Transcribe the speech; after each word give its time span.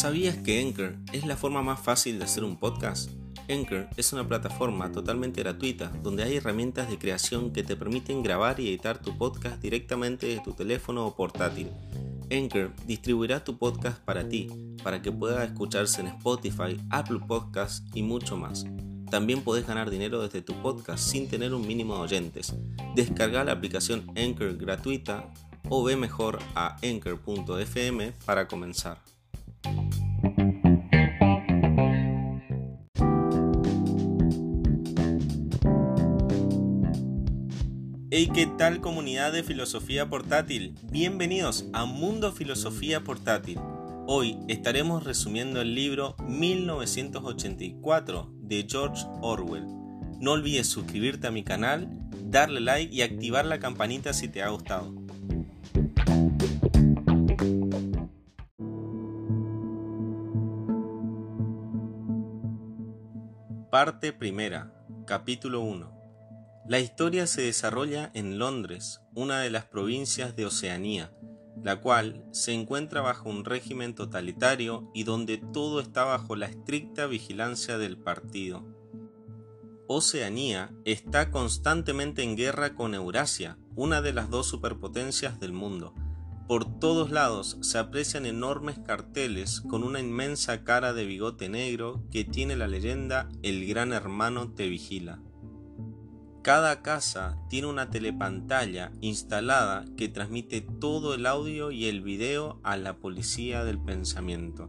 ¿Sabías 0.00 0.36
que 0.38 0.60
Anchor 0.60 0.96
es 1.12 1.26
la 1.26 1.36
forma 1.36 1.62
más 1.62 1.78
fácil 1.78 2.18
de 2.18 2.24
hacer 2.24 2.42
un 2.42 2.56
podcast? 2.56 3.10
Anchor 3.50 3.86
es 3.96 4.12
una 4.12 4.26
plataforma 4.26 4.90
totalmente 4.92 5.42
gratuita 5.42 5.92
donde 6.02 6.22
hay 6.22 6.36
herramientas 6.36 6.88
de 6.88 6.98
creación 6.98 7.52
que 7.52 7.62
te 7.62 7.76
permiten 7.76 8.22
grabar 8.22 8.60
y 8.60 8.68
editar 8.68 8.98
tu 8.98 9.18
podcast 9.18 9.60
directamente 9.60 10.26
desde 10.26 10.42
tu 10.42 10.52
teléfono 10.52 11.06
o 11.06 11.14
portátil. 11.14 11.68
Anchor 12.30 12.72
distribuirá 12.86 13.44
tu 13.44 13.58
podcast 13.58 13.98
para 13.98 14.28
ti, 14.28 14.48
para 14.82 15.02
que 15.02 15.12
pueda 15.12 15.44
escucharse 15.44 16.00
en 16.00 16.06
Spotify, 16.06 16.80
Apple 16.88 17.20
Podcasts 17.28 17.84
y 17.92 18.02
mucho 18.02 18.36
más. 18.36 18.64
También 19.10 19.42
podés 19.42 19.66
ganar 19.66 19.90
dinero 19.90 20.22
desde 20.22 20.40
tu 20.40 20.54
podcast 20.62 21.04
sin 21.04 21.28
tener 21.28 21.52
un 21.52 21.66
mínimo 21.66 21.96
de 21.96 22.00
oyentes. 22.02 22.54
Descarga 22.94 23.44
la 23.44 23.52
aplicación 23.52 24.06
Anchor 24.16 24.56
gratuita 24.56 25.30
o 25.68 25.84
ve 25.84 25.96
mejor 25.96 26.38
a 26.54 26.76
anchor.fm 26.82 28.12
para 28.24 28.48
comenzar. 28.48 28.98
Hey, 38.12 38.28
¿qué 38.34 38.48
tal 38.58 38.80
comunidad 38.80 39.32
de 39.32 39.44
filosofía 39.44 40.08
portátil? 40.08 40.74
Bienvenidos 40.90 41.66
a 41.72 41.84
Mundo 41.84 42.32
Filosofía 42.32 43.04
Portátil. 43.04 43.60
Hoy 44.08 44.36
estaremos 44.48 45.04
resumiendo 45.04 45.60
el 45.60 45.76
libro 45.76 46.16
1984 46.26 48.32
de 48.40 48.66
George 48.68 49.04
Orwell. 49.22 49.64
No 50.18 50.32
olvides 50.32 50.66
suscribirte 50.66 51.28
a 51.28 51.30
mi 51.30 51.44
canal, 51.44 51.88
darle 52.24 52.60
like 52.60 52.92
y 52.92 53.02
activar 53.02 53.46
la 53.46 53.60
campanita 53.60 54.12
si 54.12 54.26
te 54.26 54.42
ha 54.42 54.48
gustado. 54.48 54.92
Parte 63.82 64.12
primera, 64.12 64.74
capítulo 65.06 65.62
1. 65.62 65.90
La 66.68 66.80
historia 66.80 67.26
se 67.26 67.40
desarrolla 67.40 68.10
en 68.12 68.38
Londres, 68.38 69.00
una 69.14 69.40
de 69.40 69.48
las 69.48 69.64
provincias 69.64 70.36
de 70.36 70.44
Oceanía, 70.44 71.14
la 71.64 71.80
cual 71.80 72.22
se 72.30 72.52
encuentra 72.52 73.00
bajo 73.00 73.30
un 73.30 73.42
régimen 73.42 73.94
totalitario 73.94 74.90
y 74.92 75.04
donde 75.04 75.38
todo 75.38 75.80
está 75.80 76.04
bajo 76.04 76.36
la 76.36 76.44
estricta 76.44 77.06
vigilancia 77.06 77.78
del 77.78 77.96
partido. 77.96 78.66
Oceanía 79.88 80.70
está 80.84 81.30
constantemente 81.30 82.22
en 82.22 82.36
guerra 82.36 82.74
con 82.74 82.94
Eurasia, 82.94 83.56
una 83.76 84.02
de 84.02 84.12
las 84.12 84.28
dos 84.28 84.46
superpotencias 84.46 85.40
del 85.40 85.54
mundo. 85.54 85.94
Por 86.50 86.80
todos 86.80 87.12
lados 87.12 87.58
se 87.60 87.78
aprecian 87.78 88.26
enormes 88.26 88.76
carteles 88.80 89.60
con 89.60 89.84
una 89.84 90.00
inmensa 90.00 90.64
cara 90.64 90.92
de 90.92 91.04
bigote 91.04 91.48
negro 91.48 92.02
que 92.10 92.24
tiene 92.24 92.56
la 92.56 92.66
leyenda 92.66 93.28
El 93.44 93.68
gran 93.68 93.92
hermano 93.92 94.50
te 94.50 94.68
vigila. 94.68 95.20
Cada 96.42 96.82
casa 96.82 97.38
tiene 97.48 97.68
una 97.68 97.90
telepantalla 97.90 98.90
instalada 99.00 99.84
que 99.96 100.08
transmite 100.08 100.60
todo 100.60 101.14
el 101.14 101.26
audio 101.26 101.70
y 101.70 101.84
el 101.84 102.00
video 102.00 102.58
a 102.64 102.76
la 102.76 102.96
policía 102.96 103.62
del 103.62 103.78
pensamiento. 103.78 104.68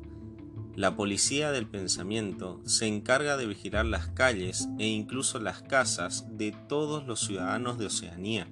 La 0.75 0.95
policía 0.95 1.51
del 1.51 1.65
pensamiento 1.65 2.61
se 2.63 2.85
encarga 2.85 3.37
de 3.37 3.47
vigilar 3.47 3.87
las 3.87 4.07
calles 4.09 4.69
e 4.77 4.85
incluso 4.85 5.39
las 5.39 5.63
casas 5.63 6.27
de 6.37 6.51
todos 6.51 7.07
los 7.07 7.21
ciudadanos 7.21 7.79
de 7.79 7.87
Oceanía. 7.87 8.47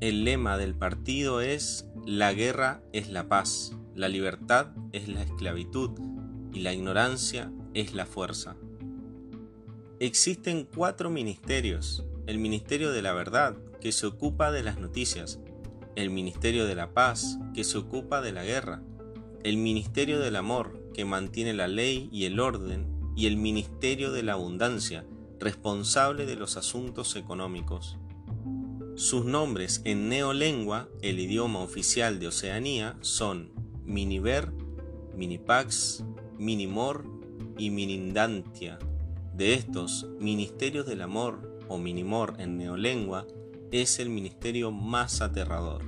El 0.00 0.22
lema 0.22 0.56
del 0.58 0.76
partido 0.76 1.40
es 1.40 1.87
La 2.06 2.32
guerra 2.32 2.82
es 2.92 3.10
la 3.10 3.28
paz, 3.28 3.76
la 3.94 4.08
libertad 4.08 4.68
es 4.92 5.08
la 5.08 5.22
esclavitud 5.22 5.90
y 6.52 6.60
la 6.60 6.72
ignorancia 6.72 7.52
es 7.74 7.94
la 7.94 8.06
fuerza. 8.06 8.56
Existen 10.00 10.66
cuatro 10.74 11.10
ministerios. 11.10 12.04
El 12.26 12.38
Ministerio 12.38 12.92
de 12.92 13.02
la 13.02 13.12
Verdad, 13.12 13.56
que 13.80 13.92
se 13.92 14.06
ocupa 14.06 14.52
de 14.52 14.62
las 14.62 14.78
noticias. 14.78 15.40
El 15.96 16.10
Ministerio 16.10 16.66
de 16.66 16.74
la 16.74 16.94
Paz, 16.94 17.38
que 17.54 17.64
se 17.64 17.78
ocupa 17.78 18.20
de 18.20 18.32
la 18.32 18.44
guerra. 18.44 18.82
El 19.42 19.56
Ministerio 19.56 20.20
del 20.20 20.36
Amor, 20.36 20.90
que 20.94 21.04
mantiene 21.04 21.52
la 21.52 21.68
ley 21.68 22.08
y 22.12 22.24
el 22.26 22.38
orden. 22.40 22.86
Y 23.16 23.26
el 23.26 23.36
Ministerio 23.36 24.12
de 24.12 24.22
la 24.22 24.34
Abundancia, 24.34 25.04
responsable 25.40 26.26
de 26.26 26.36
los 26.36 26.56
asuntos 26.56 27.16
económicos. 27.16 27.98
Sus 28.98 29.24
nombres 29.24 29.80
en 29.84 30.08
neolengua, 30.08 30.88
el 31.02 31.20
idioma 31.20 31.60
oficial 31.60 32.18
de 32.18 32.26
Oceanía, 32.26 32.96
son 33.00 33.52
Miniver, 33.84 34.50
Minipax, 35.14 36.02
Minimor 36.36 37.04
y 37.56 37.70
Minindantia. 37.70 38.80
De 39.34 39.54
estos, 39.54 40.08
Ministerios 40.18 40.84
del 40.84 41.02
Amor 41.02 41.60
o 41.68 41.78
Minimor 41.78 42.34
en 42.38 42.58
neolengua 42.58 43.24
es 43.70 44.00
el 44.00 44.08
ministerio 44.08 44.72
más 44.72 45.22
aterrador. 45.22 45.84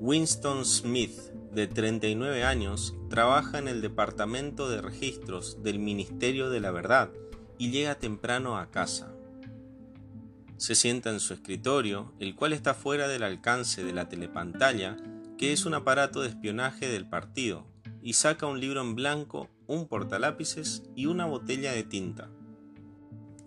Winston 0.00 0.64
Smith, 0.64 1.18
de 1.52 1.66
39 1.66 2.44
años, 2.44 2.94
trabaja 3.10 3.58
en 3.58 3.68
el 3.68 3.82
Departamento 3.82 4.70
de 4.70 4.80
Registros 4.80 5.62
del 5.62 5.80
Ministerio 5.80 6.48
de 6.48 6.60
la 6.60 6.70
Verdad 6.70 7.10
y 7.58 7.72
llega 7.72 7.98
temprano 7.98 8.56
a 8.56 8.70
casa. 8.70 9.15
Se 10.58 10.74
sienta 10.74 11.10
en 11.10 11.20
su 11.20 11.34
escritorio, 11.34 12.14
el 12.18 12.34
cual 12.34 12.52
está 12.52 12.74
fuera 12.74 13.08
del 13.08 13.22
alcance 13.22 13.84
de 13.84 13.92
la 13.92 14.08
telepantalla, 14.08 14.96
que 15.36 15.52
es 15.52 15.66
un 15.66 15.74
aparato 15.74 16.22
de 16.22 16.28
espionaje 16.28 16.88
del 16.88 17.08
partido, 17.08 17.66
y 18.02 18.14
saca 18.14 18.46
un 18.46 18.60
libro 18.60 18.80
en 18.80 18.94
blanco 18.94 19.50
un 19.66 19.88
portalápices 19.88 20.84
y 20.94 21.06
una 21.06 21.26
botella 21.26 21.72
de 21.72 21.82
tinta. 21.82 22.30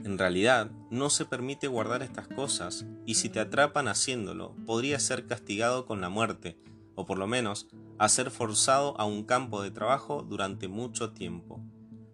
En 0.04 0.18
realidad, 0.18 0.72
no 0.90 1.10
se 1.10 1.26
permite 1.26 1.68
guardar 1.68 2.04
estas 2.04 2.28
cosas 2.28 2.86
y 3.06 3.16
si 3.16 3.30
te 3.30 3.40
atrapan 3.40 3.88
haciéndolo, 3.88 4.56
podría 4.66 5.00
ser 5.00 5.26
castigado 5.28 5.86
con 5.86 6.02
la 6.02 6.10
muerte, 6.10 6.58
o 6.96 7.06
por 7.06 7.18
lo 7.18 7.28
menos 7.28 7.68
a 7.98 8.08
ser 8.08 8.32
forzado 8.32 9.00
a 9.00 9.06
un 9.06 9.24
campo 9.24 9.62
de 9.62 9.72
trabajo 9.72 10.24
durante 10.24 10.68
mucho 10.68 11.12
tiempo. 11.12 11.62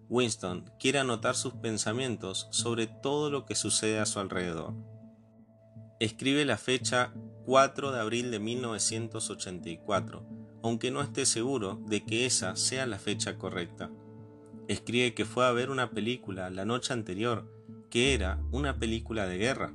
Winston 0.10 0.72
quiere 0.80 1.00
anotar 1.00 1.36
sus 1.36 1.54
pensamientos 1.54 2.48
sobre 2.52 2.88
todo 2.88 3.30
lo 3.30 3.46
que 3.46 3.56
sucede 3.56 4.00
a 4.00 4.06
su 4.06 4.20
alrededor. 4.20 4.74
Escribe 6.00 6.46
la 6.46 6.58
fecha 6.58 7.14
4 7.46 7.92
de 7.92 8.00
abril 8.00 8.32
de 8.32 8.40
1984, 8.40 10.26
aunque 10.62 10.92
no 10.92 11.02
esté 11.02 11.26
seguro 11.26 11.80
de 11.88 12.04
que 12.04 12.26
esa 12.26 12.56
sea 12.56 12.86
la 12.86 13.00
fecha 13.00 13.38
correcta. 13.38 13.90
Escribe 14.68 15.14
que 15.14 15.26
fue 15.26 15.46
a 15.46 15.52
ver 15.52 15.70
una 15.70 15.92
película 15.92 16.50
la 16.50 16.66
noche 16.66 16.92
anterior, 16.92 17.52
que 17.90 18.14
era 18.14 18.42
una 18.52 18.78
película 18.78 19.28
de 19.28 19.38
guerra. 19.38 19.74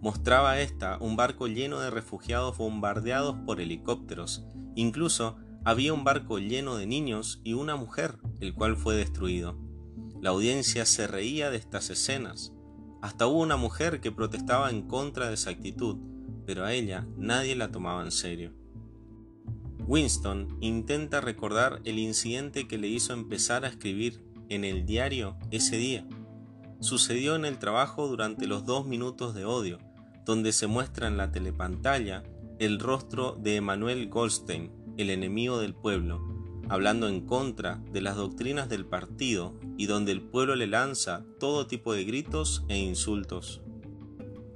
Mostraba 0.00 0.60
esta 0.60 0.98
un 0.98 1.16
barco 1.16 1.46
lleno 1.46 1.80
de 1.80 1.90
refugiados 1.90 2.56
bombardeados 2.58 3.36
por 3.46 3.60
helicópteros. 3.60 4.44
Incluso 4.74 5.38
había 5.66 5.92
un 5.92 6.04
barco 6.04 6.38
lleno 6.38 6.76
de 6.76 6.86
niños 6.86 7.40
y 7.42 7.54
una 7.54 7.74
mujer, 7.74 8.18
el 8.38 8.54
cual 8.54 8.76
fue 8.76 8.94
destruido. 8.94 9.58
La 10.22 10.30
audiencia 10.30 10.86
se 10.86 11.08
reía 11.08 11.50
de 11.50 11.56
estas 11.56 11.90
escenas. 11.90 12.52
Hasta 13.02 13.26
hubo 13.26 13.40
una 13.40 13.56
mujer 13.56 14.00
que 14.00 14.12
protestaba 14.12 14.70
en 14.70 14.82
contra 14.82 15.26
de 15.26 15.34
esa 15.34 15.50
actitud, 15.50 15.96
pero 16.46 16.64
a 16.64 16.72
ella 16.72 17.04
nadie 17.16 17.56
la 17.56 17.72
tomaba 17.72 18.04
en 18.04 18.12
serio. 18.12 18.52
Winston 19.88 20.56
intenta 20.60 21.20
recordar 21.20 21.80
el 21.84 21.98
incidente 21.98 22.68
que 22.68 22.78
le 22.78 22.86
hizo 22.86 23.12
empezar 23.12 23.64
a 23.64 23.68
escribir 23.68 24.22
en 24.48 24.64
el 24.64 24.86
diario 24.86 25.36
ese 25.50 25.78
día. 25.78 26.06
Sucedió 26.78 27.34
en 27.34 27.44
el 27.44 27.58
trabajo 27.58 28.06
durante 28.06 28.46
los 28.46 28.64
dos 28.64 28.86
minutos 28.86 29.34
de 29.34 29.44
odio, 29.44 29.80
donde 30.24 30.52
se 30.52 30.68
muestra 30.68 31.08
en 31.08 31.16
la 31.16 31.32
telepantalla 31.32 32.22
el 32.60 32.78
rostro 32.78 33.32
de 33.32 33.56
Emanuel 33.56 34.08
Goldstein, 34.08 34.70
el 34.96 35.10
enemigo 35.10 35.58
del 35.58 35.74
pueblo, 35.74 36.20
hablando 36.68 37.08
en 37.08 37.20
contra 37.20 37.82
de 37.92 38.00
las 38.00 38.16
doctrinas 38.16 38.68
del 38.68 38.86
partido 38.86 39.54
y 39.76 39.86
donde 39.86 40.12
el 40.12 40.22
pueblo 40.22 40.56
le 40.56 40.66
lanza 40.66 41.24
todo 41.38 41.66
tipo 41.66 41.92
de 41.92 42.04
gritos 42.04 42.64
e 42.68 42.78
insultos. 42.78 43.62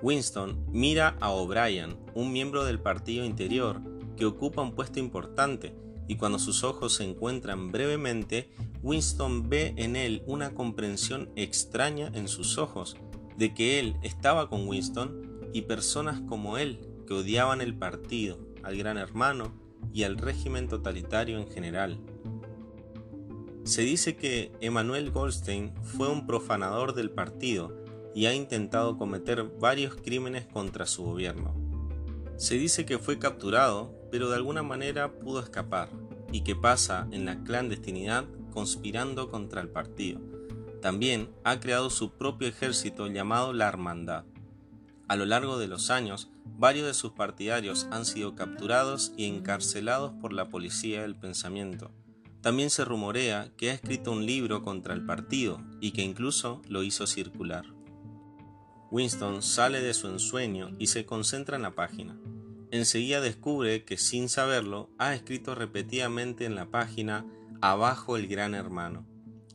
Winston 0.03 0.65
mira 0.73 1.17
a 1.21 1.31
O'Brien, 1.31 1.97
un 2.15 2.33
miembro 2.33 2.65
del 2.65 2.81
partido 2.81 3.25
interior, 3.25 3.83
que 4.17 4.27
ocupa 4.27 4.63
un 4.63 4.75
puesto 4.75 4.99
importante, 4.99 5.75
y 6.09 6.17
cuando 6.17 6.39
sus 6.39 6.65
ojos 6.65 6.95
se 6.95 7.05
encuentran 7.05 7.71
brevemente, 7.71 8.51
Winston 8.83 9.49
ve 9.49 9.75
en 9.77 9.95
él 9.95 10.23
una 10.27 10.55
comprensión 10.55 11.31
extraña 11.37 12.11
en 12.15 12.29
sus 12.29 12.59
ojos 12.59 12.97
de 13.37 13.55
que 13.55 13.79
él 13.79 13.97
estaba 14.03 14.49
con 14.49 14.67
Winston 14.67 15.51
y 15.53 15.63
personas 15.63 16.21
como 16.23 16.59
él 16.59 16.81
que 17.07 17.15
odiaban 17.15 17.61
el 17.61 17.75
partido, 17.75 18.39
al 18.63 18.77
gran 18.77 18.99
hermano 18.99 19.53
y 19.93 20.05
al 20.05 20.17
régimen 20.19 20.69
totalitario 20.69 21.39
en 21.39 21.49
general. 21.49 21.99
Se 23.65 23.83
dice 23.83 24.17
que 24.17 24.53
Emanuel 24.61 25.11
Goldstein 25.11 25.73
fue 25.83 26.09
un 26.09 26.27
profanador 26.27 26.95
del 26.95 27.11
partido 27.11 27.77
y 28.15 28.27
ha 28.27 28.35
intentado 28.35 28.97
cometer 28.97 29.45
varios 29.61 29.95
crímenes 29.97 30.47
contra 30.47 30.87
su 30.87 31.05
gobierno. 31.05 31.55
Se 32.37 32.55
dice 32.55 32.87
que 32.87 32.99
fue 32.99 33.19
capturado, 33.19 33.95
pero 34.11 34.29
de 34.31 34.37
alguna 34.37 34.63
manera 34.63 35.19
pudo 35.19 35.41
escapar, 35.41 35.91
y 36.33 36.41
que 36.41 36.57
pasa 36.57 37.07
en 37.13 37.25
la 37.25 37.43
clandestinidad 37.45 38.25
conspirando 38.53 39.31
contra 39.31 39.61
el 39.61 39.69
partido. 39.69 40.21
También 40.81 41.29
ha 41.45 41.61
creado 41.61 41.91
su 41.91 42.13
propio 42.13 42.49
ejército 42.49 43.07
llamado 43.07 43.53
la 43.53 43.69
Hermandad. 43.69 44.25
A 45.07 45.17
lo 45.17 45.27
largo 45.27 45.59
de 45.59 45.69
los 45.69 45.91
años, 45.91 46.31
varios 46.59 46.87
de 46.87 46.95
sus 46.95 47.13
partidarios 47.13 47.87
han 47.91 48.05
sido 48.05 48.35
capturados 48.35 49.13
y 49.17 49.27
encarcelados 49.27 50.13
por 50.21 50.33
la 50.33 50.49
policía 50.49 51.03
del 51.03 51.17
pensamiento. 51.17 51.91
También 52.41 52.71
se 52.71 52.85
rumorea 52.85 53.53
que 53.57 53.71
ha 53.71 53.75
escrito 53.75 54.13
un 54.13 54.25
libro 54.25 54.63
contra 54.63 54.95
el 54.95 55.05
partido 55.05 55.63
y 55.81 55.93
que 55.93 56.03
incluso 56.03 56.63
lo 56.69 56.83
hizo 56.83 57.07
circular. 57.07 57.67
Winston 58.91 59.43
sale 59.43 59.81
de 59.81 59.95
su 59.95 60.09
ensueño 60.09 60.75
y 60.79 60.89
se 60.89 61.07
concentra 61.07 61.57
en 61.57 61.63
la 61.63 61.75
página. 61.75 62.19
Enseguida 62.71 63.21
descubre 63.21 63.85
que 63.85 63.99
sin 63.99 64.29
saberlo 64.29 64.91
ha 64.99 65.15
escrito 65.15 65.55
repetidamente 65.55 66.45
en 66.45 66.55
la 66.55 66.71
página 66.71 67.27
abajo 67.61 68.17
el 68.17 68.27
gran 68.27 68.55
hermano 68.55 69.07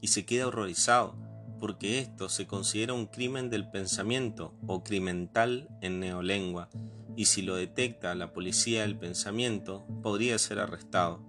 y 0.02 0.10
se 0.10 0.26
queda 0.26 0.48
horrorizado 0.48 1.25
porque 1.60 2.00
esto 2.00 2.30
se 2.30 2.48
considera 2.48 2.94
un 2.94 3.06
crimen 3.06 3.50
del 3.50 3.70
pensamiento 3.70 4.54
o 4.68 4.84
crimental 4.84 5.70
en 5.82 6.00
neolengua 6.00 6.70
y 7.16 7.26
si 7.26 7.42
lo 7.42 7.56
detecta 7.56 8.16
la 8.16 8.34
policía 8.34 8.82
del 8.82 8.98
pensamiento 8.98 9.86
podría 10.02 10.38
ser 10.38 10.60
arrestado. 10.60 11.22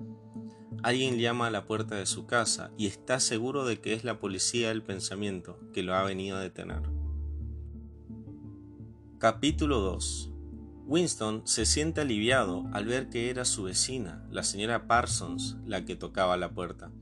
Alguien 0.82 1.18
llama 1.18 1.46
a 1.46 1.50
la 1.50 1.66
puerta 1.66 1.94
de 1.96 2.06
su 2.06 2.26
casa 2.26 2.70
y 2.76 2.86
está 2.86 3.20
seguro 3.20 3.64
de 3.64 3.80
que 3.80 3.92
es 3.92 4.04
la 4.04 4.18
policía 4.18 4.68
del 4.68 4.82
pensamiento 4.82 5.58
que 5.72 5.82
lo 5.82 5.94
ha 5.94 6.02
venido 6.02 6.36
a 6.36 6.40
detener. 6.40 6.82
Capítulo 9.18 9.80
2 9.80 10.32
Winston 10.86 11.42
se 11.46 11.66
siente 11.66 12.00
aliviado 12.00 12.64
al 12.72 12.84
ver 12.84 13.08
que 13.08 13.28
era 13.28 13.44
su 13.44 13.64
vecina, 13.64 14.24
la 14.30 14.44
señora 14.44 14.86
Parsons, 14.86 15.56
la 15.66 15.84
que 15.84 15.96
tocaba 15.96 16.36
la 16.36 16.50
puerta. 16.52 16.92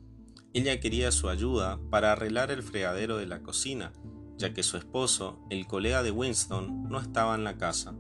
Ella 0.55 0.81
quería 0.81 1.13
su 1.13 1.29
ayuda 1.29 1.79
para 1.91 2.13
arreglar 2.13 2.51
el 2.51 2.63
fregadero 2.63 3.19
de 3.19 3.27
la 3.27 3.43
cocina, 3.43 3.93
ya 4.39 4.55
que 4.55 4.63
su 4.63 4.77
esposo, 4.77 5.39
el 5.51 5.67
colega 5.67 6.03
de 6.03 6.11
Winston, 6.11 6.89
no 6.89 6.99
estaba 6.99 7.35
en 7.35 7.45
la 7.45 7.59
casa. 7.59 7.95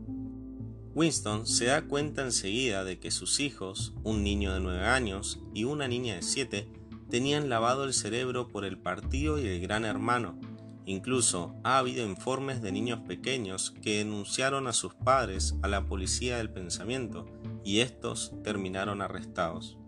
Winston 0.95 1.47
se 1.47 1.67
da 1.67 1.83
cuenta 1.83 2.23
enseguida 2.23 2.85
de 2.85 2.99
que 2.99 3.11
sus 3.11 3.41
hijos, 3.41 3.93
un 4.05 4.23
niño 4.23 4.55
de 4.55 4.61
nueve 4.61 4.87
años 4.87 5.41
y 5.53 5.65
una 5.65 5.89
niña 5.89 6.15
de 6.15 6.23
siete, 6.23 6.71
tenían 7.11 7.49
lavado 7.49 7.85
el 7.85 7.93
cerebro 7.93 8.49
por 8.49 8.65
el 8.65 8.79
partido 8.79 9.39
y 9.39 9.47
el 9.47 9.61
gran 9.61 9.85
hermano, 9.85 10.39
Incluso 10.87 11.55
ha 11.65 11.79
habido 11.79 12.07
informes 12.07 12.61
de 12.61 12.71
niños 12.71 13.01
pequeños 13.01 13.75
que 13.83 13.99
denunciaron 13.99 14.67
a 14.67 14.75
sus 14.75 14.95
padres 14.95 15.55
a 15.63 15.69
la 15.69 15.87
policía 15.87 16.37
del 16.37 16.51
pensamiento 16.51 17.25
y 17.65 17.81
estos 17.81 18.35
terminaron 18.43 19.01
arrestados. 19.01 19.79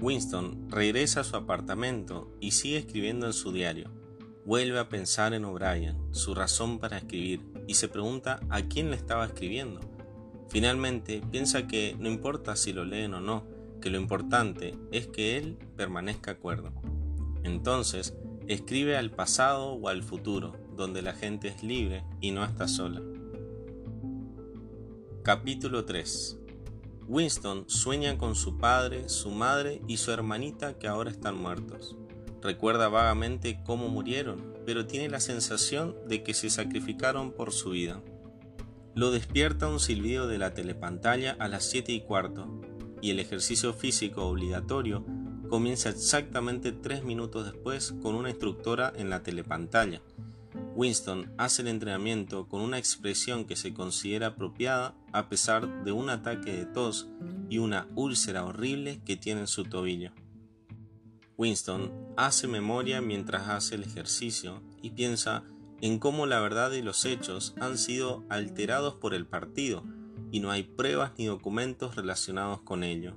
Winston 0.00 0.70
regresa 0.70 1.20
a 1.20 1.24
su 1.24 1.36
apartamento 1.36 2.32
y 2.40 2.52
sigue 2.52 2.78
escribiendo 2.78 3.26
en 3.26 3.32
su 3.32 3.52
diario. 3.52 3.90
Vuelve 4.44 4.78
a 4.78 4.88
pensar 4.88 5.34
en 5.34 5.44
O'Brien, 5.44 5.96
su 6.12 6.34
razón 6.34 6.78
para 6.78 6.98
escribir, 6.98 7.42
y 7.66 7.74
se 7.74 7.88
pregunta 7.88 8.40
a 8.48 8.62
quién 8.62 8.90
le 8.90 8.96
estaba 8.96 9.26
escribiendo. 9.26 9.80
Finalmente 10.48 11.22
piensa 11.30 11.66
que 11.66 11.96
no 11.98 12.08
importa 12.08 12.56
si 12.56 12.72
lo 12.72 12.84
leen 12.84 13.14
o 13.14 13.20
no, 13.20 13.44
que 13.80 13.90
lo 13.90 13.98
importante 13.98 14.74
es 14.92 15.06
que 15.06 15.36
él 15.36 15.58
permanezca 15.76 16.30
acuerdo. 16.30 16.72
Entonces, 17.44 18.14
Escribe 18.48 18.96
al 18.96 19.10
pasado 19.10 19.74
o 19.74 19.88
al 19.88 20.02
futuro, 20.02 20.56
donde 20.74 21.02
la 21.02 21.12
gente 21.12 21.48
es 21.48 21.62
libre 21.62 22.02
y 22.22 22.30
no 22.30 22.42
está 22.42 22.66
sola. 22.66 23.02
Capítulo 25.22 25.84
3 25.84 26.38
Winston 27.08 27.64
sueña 27.70 28.18
con 28.18 28.34
su 28.34 28.58
padre, 28.58 29.08
su 29.08 29.30
madre 29.30 29.80
y 29.88 29.96
su 29.96 30.12
hermanita 30.12 30.78
que 30.78 30.88
ahora 30.88 31.10
están 31.10 31.38
muertos. 31.38 31.96
Recuerda 32.42 32.90
vagamente 32.90 33.60
cómo 33.64 33.88
murieron, 33.88 34.54
pero 34.66 34.86
tiene 34.86 35.08
la 35.08 35.18
sensación 35.18 35.96
de 36.06 36.22
que 36.22 36.34
se 36.34 36.50
sacrificaron 36.50 37.32
por 37.32 37.52
su 37.52 37.70
vida. 37.70 38.02
Lo 38.94 39.10
despierta 39.10 39.68
un 39.68 39.80
silbido 39.80 40.28
de 40.28 40.36
la 40.36 40.52
telepantalla 40.52 41.34
a 41.38 41.48
las 41.48 41.64
7 41.64 41.92
y 41.92 42.02
cuarto, 42.02 42.60
y 43.00 43.10
el 43.10 43.20
ejercicio 43.20 43.72
físico 43.72 44.26
obligatorio 44.26 45.06
comienza 45.48 45.88
exactamente 45.88 46.72
tres 46.72 47.04
minutos 47.04 47.46
después 47.46 47.94
con 48.02 48.16
una 48.16 48.28
instructora 48.28 48.92
en 48.94 49.08
la 49.08 49.22
telepantalla. 49.22 50.02
Winston 50.78 51.34
hace 51.38 51.62
el 51.62 51.68
entrenamiento 51.68 52.46
con 52.46 52.60
una 52.60 52.78
expresión 52.78 53.46
que 53.46 53.56
se 53.56 53.74
considera 53.74 54.28
apropiada 54.28 54.94
a 55.12 55.28
pesar 55.28 55.82
de 55.82 55.90
un 55.90 56.08
ataque 56.08 56.52
de 56.52 56.66
tos 56.66 57.08
y 57.50 57.58
una 57.58 57.88
úlcera 57.96 58.44
horrible 58.44 59.00
que 59.04 59.16
tiene 59.16 59.40
en 59.40 59.46
su 59.48 59.64
tobillo. 59.64 60.12
Winston 61.36 61.92
hace 62.16 62.46
memoria 62.46 63.00
mientras 63.00 63.48
hace 63.48 63.74
el 63.74 63.82
ejercicio 63.82 64.62
y 64.80 64.90
piensa 64.90 65.42
en 65.80 65.98
cómo 65.98 66.26
la 66.26 66.38
verdad 66.38 66.70
y 66.70 66.82
los 66.82 67.04
hechos 67.06 67.56
han 67.60 67.76
sido 67.76 68.24
alterados 68.28 68.94
por 68.94 69.14
el 69.14 69.26
partido 69.26 69.82
y 70.30 70.38
no 70.38 70.52
hay 70.52 70.62
pruebas 70.62 71.10
ni 71.18 71.26
documentos 71.26 71.96
relacionados 71.96 72.60
con 72.60 72.84
ello. 72.84 73.16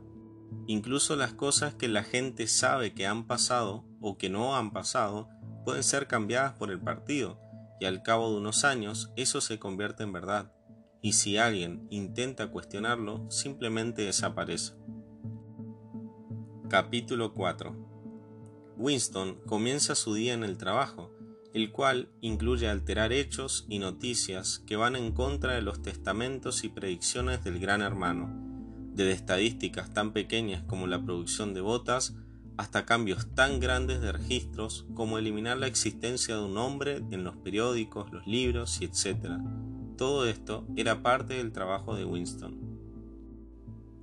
Incluso 0.66 1.16
las 1.16 1.34
cosas 1.34 1.76
que 1.76 1.88
la 1.88 2.02
gente 2.02 2.48
sabe 2.48 2.96
que 2.96 3.06
han 3.06 3.28
pasado 3.28 3.86
o 4.00 4.18
que 4.18 4.30
no 4.30 4.56
han 4.56 4.72
pasado 4.72 5.30
pueden 5.64 5.84
ser 5.84 6.08
cambiadas 6.08 6.54
por 6.54 6.72
el 6.72 6.80
partido 6.80 7.40
y 7.82 7.86
al 7.86 8.04
cabo 8.04 8.30
de 8.30 8.38
unos 8.38 8.64
años 8.64 9.12
eso 9.16 9.42
se 9.42 9.58
convierte 9.58 10.04
en 10.04 10.14
verdad. 10.14 10.54
Y 11.02 11.14
si 11.14 11.38
alguien 11.38 11.88
intenta 11.90 12.52
cuestionarlo, 12.52 13.26
simplemente 13.32 14.04
desaparece. 14.04 14.76
Capítulo 16.70 17.34
4 17.34 18.74
Winston 18.78 19.42
comienza 19.48 19.96
su 19.96 20.14
día 20.14 20.34
en 20.34 20.44
el 20.44 20.60
trabajo, 20.60 21.12
el 21.56 21.72
cual 21.72 22.12
incluye 22.22 22.70
alterar 22.70 23.12
hechos 23.12 23.66
y 23.68 23.80
noticias 23.80 24.60
que 24.60 24.76
van 24.76 24.96
en 24.96 25.12
contra 25.12 25.56
de 25.56 25.64
los 25.64 25.82
testamentos 25.82 26.64
y 26.64 26.70
predicciones 26.70 27.44
del 27.44 27.60
gran 27.60 27.82
hermano 27.82 28.30
desde 28.94 29.14
estadísticas 29.14 29.92
tan 29.94 30.14
pequeñas 30.14 30.64
como 30.64 30.86
la 30.86 31.04
producción 31.04 31.56
de 31.56 31.62
botas 31.62 32.14
hasta 32.62 32.86
cambios 32.86 33.26
tan 33.34 33.60
grandes 33.60 34.02
de 34.02 34.12
registros 34.12 34.86
como 34.94 35.18
eliminar 35.18 35.58
la 35.58 35.66
existencia 35.66 36.36
de 36.36 36.44
un 36.44 36.60
hombre 36.60 36.98
en 37.10 37.24
los 37.24 37.36
periódicos, 37.36 38.12
los 38.12 38.28
libros 38.28 38.80
y 38.82 38.86
etc. 38.86 39.40
Todo 39.98 40.28
esto 40.28 40.68
era 40.76 41.02
parte 41.02 41.34
del 41.34 41.54
trabajo 41.54 41.96
de 41.96 42.06
Winston. 42.06 42.60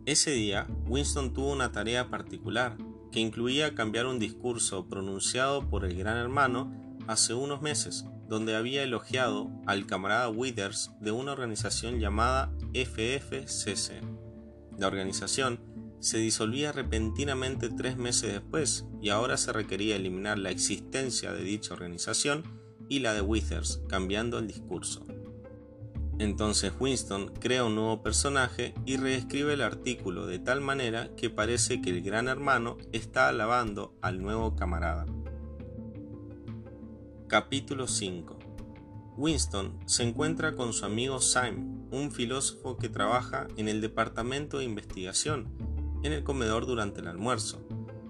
Ese 0.07 0.33
día, 0.33 0.67
Winston 0.89 1.33
tuvo 1.33 1.53
una 1.53 1.71
tarea 1.71 2.11
particular, 2.11 2.77
que 3.13 3.21
incluía 3.21 3.77
cambiar 3.77 4.07
un 4.07 4.19
discurso 4.19 4.89
pronunciado 4.89 5.71
por 5.71 5.85
el 5.85 5.97
gran 5.97 6.17
hermano 6.17 6.73
hace 7.07 7.35
unos 7.35 7.63
meses, 7.63 8.07
donde 8.29 8.57
había 8.57 8.83
elogiado 8.83 9.53
al 9.67 9.87
camarada 9.87 10.31
Withers 10.31 10.91
de 11.01 11.13
una 11.13 11.31
organización 11.31 12.01
llamada 12.01 12.53
FFCC. 12.75 14.03
La 14.79 14.89
organización 14.89 15.61
se 16.01 16.19
disolvía 16.19 16.73
repentinamente 16.73 17.69
tres 17.71 17.97
meses 17.97 18.33
después 18.33 18.87
y 19.01 19.11
ahora 19.11 19.37
se 19.37 19.53
requería 19.53 19.97
eliminar 19.97 20.39
la 20.39 20.51
existencia 20.51 21.33
de 21.33 21.43
dicha 21.43 21.75
organización 21.75 22.45
y 22.89 23.01
la 23.01 23.15
de 23.15 23.21
Withers, 23.21 23.83
cambiando 23.89 24.39
el 24.39 24.47
discurso. 24.47 25.07
Entonces 26.19 26.73
Winston 26.79 27.33
crea 27.39 27.65
un 27.65 27.77
nuevo 27.77 28.03
personaje 28.03 28.75
y 28.85 28.97
reescribe 28.97 29.55
el 29.55 29.63
artículo 29.63 30.27
de 30.27 30.41
tal 30.41 30.61
manera 30.61 31.15
que 31.17 31.31
parece 31.31 31.81
que 31.81 31.91
el 31.91 32.03
gran 32.03 32.27
hermano 32.27 32.77
está 32.93 33.29
alabando 33.29 33.97
al 34.03 34.21
nuevo 34.21 34.57
camarada. 34.57 35.07
Capítulo 37.29 37.87
5 37.87 38.39
Winston 39.19 39.77
se 39.87 40.05
encuentra 40.05 40.55
con 40.55 40.73
su 40.73 40.85
amigo 40.85 41.21
Syme, 41.21 41.87
un 41.91 42.13
filósofo 42.13 42.77
que 42.77 42.89
trabaja 42.89 43.49
en 43.57 43.69
el 43.69 43.81
departamento 43.81 44.59
de 44.59 44.65
investigación, 44.65 45.49
en 46.03 46.13
el 46.13 46.25
comedor 46.25 46.67
durante 46.67 47.01
el 47.01 47.09
almuerzo. 47.09 47.63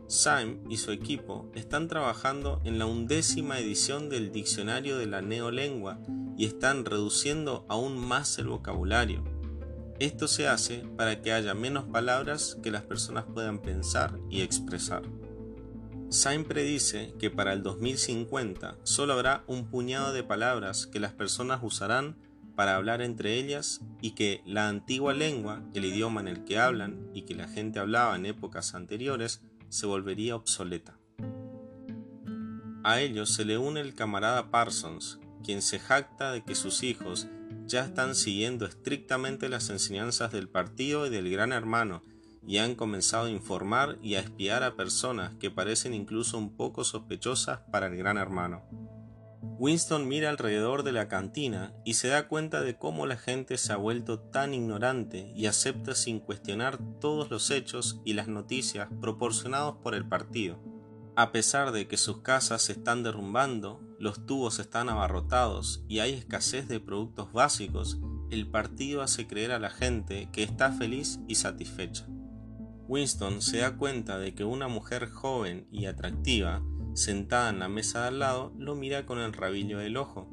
Syme 0.06 0.60
y 0.70 0.78
su 0.78 0.90
equipo 0.90 1.50
están 1.54 1.86
trabajando 1.86 2.60
en 2.64 2.78
la 2.78 2.86
undécima 2.86 3.58
edición 3.58 4.08
del 4.08 4.32
diccionario 4.32 4.96
de 4.96 5.06
la 5.06 5.20
neolengua 5.20 6.00
y 6.36 6.46
están 6.46 6.84
reduciendo 6.84 7.66
aún 7.68 7.98
más 7.98 8.38
el 8.38 8.48
vocabulario. 8.48 9.22
Esto 9.98 10.28
se 10.28 10.46
hace 10.46 10.84
para 10.96 11.20
que 11.20 11.32
haya 11.32 11.54
menos 11.54 11.84
palabras 11.84 12.56
que 12.62 12.70
las 12.70 12.82
personas 12.82 13.24
puedan 13.26 13.58
pensar 13.58 14.18
y 14.30 14.42
expresar. 14.42 15.02
Sain 16.08 16.44
predice 16.44 17.12
que 17.18 17.30
para 17.30 17.52
el 17.52 17.62
2050 17.62 18.78
solo 18.84 19.12
habrá 19.12 19.44
un 19.46 19.66
puñado 19.68 20.12
de 20.12 20.22
palabras 20.22 20.86
que 20.86 21.00
las 21.00 21.12
personas 21.12 21.60
usarán 21.62 22.16
para 22.58 22.74
hablar 22.74 23.02
entre 23.02 23.34
ellas 23.34 23.82
y 24.00 24.16
que 24.16 24.42
la 24.44 24.68
antigua 24.68 25.14
lengua, 25.14 25.62
el 25.74 25.84
idioma 25.84 26.20
en 26.20 26.26
el 26.26 26.42
que 26.42 26.58
hablan 26.58 27.08
y 27.14 27.22
que 27.22 27.36
la 27.36 27.46
gente 27.46 27.78
hablaba 27.78 28.16
en 28.16 28.26
épocas 28.26 28.74
anteriores, 28.74 29.42
se 29.68 29.86
volvería 29.86 30.34
obsoleta. 30.34 30.98
A 32.82 33.00
ellos 33.00 33.32
se 33.32 33.44
le 33.44 33.58
une 33.58 33.78
el 33.80 33.94
camarada 33.94 34.50
Parsons, 34.50 35.20
quien 35.44 35.62
se 35.62 35.78
jacta 35.78 36.32
de 36.32 36.42
que 36.42 36.56
sus 36.56 36.82
hijos 36.82 37.28
ya 37.66 37.84
están 37.84 38.16
siguiendo 38.16 38.66
estrictamente 38.66 39.48
las 39.48 39.70
enseñanzas 39.70 40.32
del 40.32 40.48
partido 40.48 41.06
y 41.06 41.10
del 41.10 41.30
gran 41.30 41.52
hermano 41.52 42.02
y 42.44 42.58
han 42.58 42.74
comenzado 42.74 43.26
a 43.26 43.30
informar 43.30 43.98
y 44.02 44.16
a 44.16 44.20
espiar 44.20 44.64
a 44.64 44.74
personas 44.74 45.32
que 45.36 45.52
parecen 45.52 45.94
incluso 45.94 46.36
un 46.36 46.56
poco 46.56 46.82
sospechosas 46.82 47.60
para 47.70 47.86
el 47.86 47.96
gran 47.96 48.18
hermano. 48.18 48.64
Winston 49.58 50.06
mira 50.06 50.30
alrededor 50.30 50.84
de 50.84 50.92
la 50.92 51.08
cantina 51.08 51.74
y 51.84 51.94
se 51.94 52.06
da 52.06 52.28
cuenta 52.28 52.62
de 52.62 52.76
cómo 52.76 53.06
la 53.06 53.16
gente 53.16 53.58
se 53.58 53.72
ha 53.72 53.76
vuelto 53.76 54.20
tan 54.20 54.54
ignorante 54.54 55.32
y 55.34 55.46
acepta 55.46 55.96
sin 55.96 56.20
cuestionar 56.20 56.78
todos 57.00 57.28
los 57.28 57.50
hechos 57.50 58.00
y 58.04 58.12
las 58.12 58.28
noticias 58.28 58.88
proporcionados 59.00 59.76
por 59.82 59.96
el 59.96 60.06
partido. 60.06 60.62
A 61.16 61.32
pesar 61.32 61.72
de 61.72 61.88
que 61.88 61.96
sus 61.96 62.22
casas 62.22 62.62
se 62.62 62.72
están 62.72 63.02
derrumbando, 63.02 63.80
los 63.98 64.24
tubos 64.26 64.60
están 64.60 64.88
abarrotados 64.88 65.82
y 65.88 65.98
hay 65.98 66.12
escasez 66.12 66.68
de 66.68 66.78
productos 66.78 67.32
básicos, 67.32 67.98
el 68.30 68.48
partido 68.48 69.02
hace 69.02 69.26
creer 69.26 69.50
a 69.50 69.58
la 69.58 69.70
gente 69.70 70.28
que 70.32 70.44
está 70.44 70.70
feliz 70.70 71.18
y 71.26 71.34
satisfecha. 71.34 72.06
Winston 72.86 73.42
se 73.42 73.58
da 73.58 73.76
cuenta 73.76 74.18
de 74.18 74.34
que 74.34 74.44
una 74.44 74.68
mujer 74.68 75.10
joven 75.10 75.66
y 75.72 75.86
atractiva, 75.86 76.62
sentada 76.98 77.50
en 77.50 77.60
la 77.60 77.68
mesa 77.68 78.02
de 78.02 78.08
al 78.08 78.18
lado, 78.18 78.52
lo 78.58 78.74
mira 78.74 79.06
con 79.06 79.18
el 79.18 79.32
rabillo 79.32 79.78
del 79.78 79.96
ojo. 79.96 80.28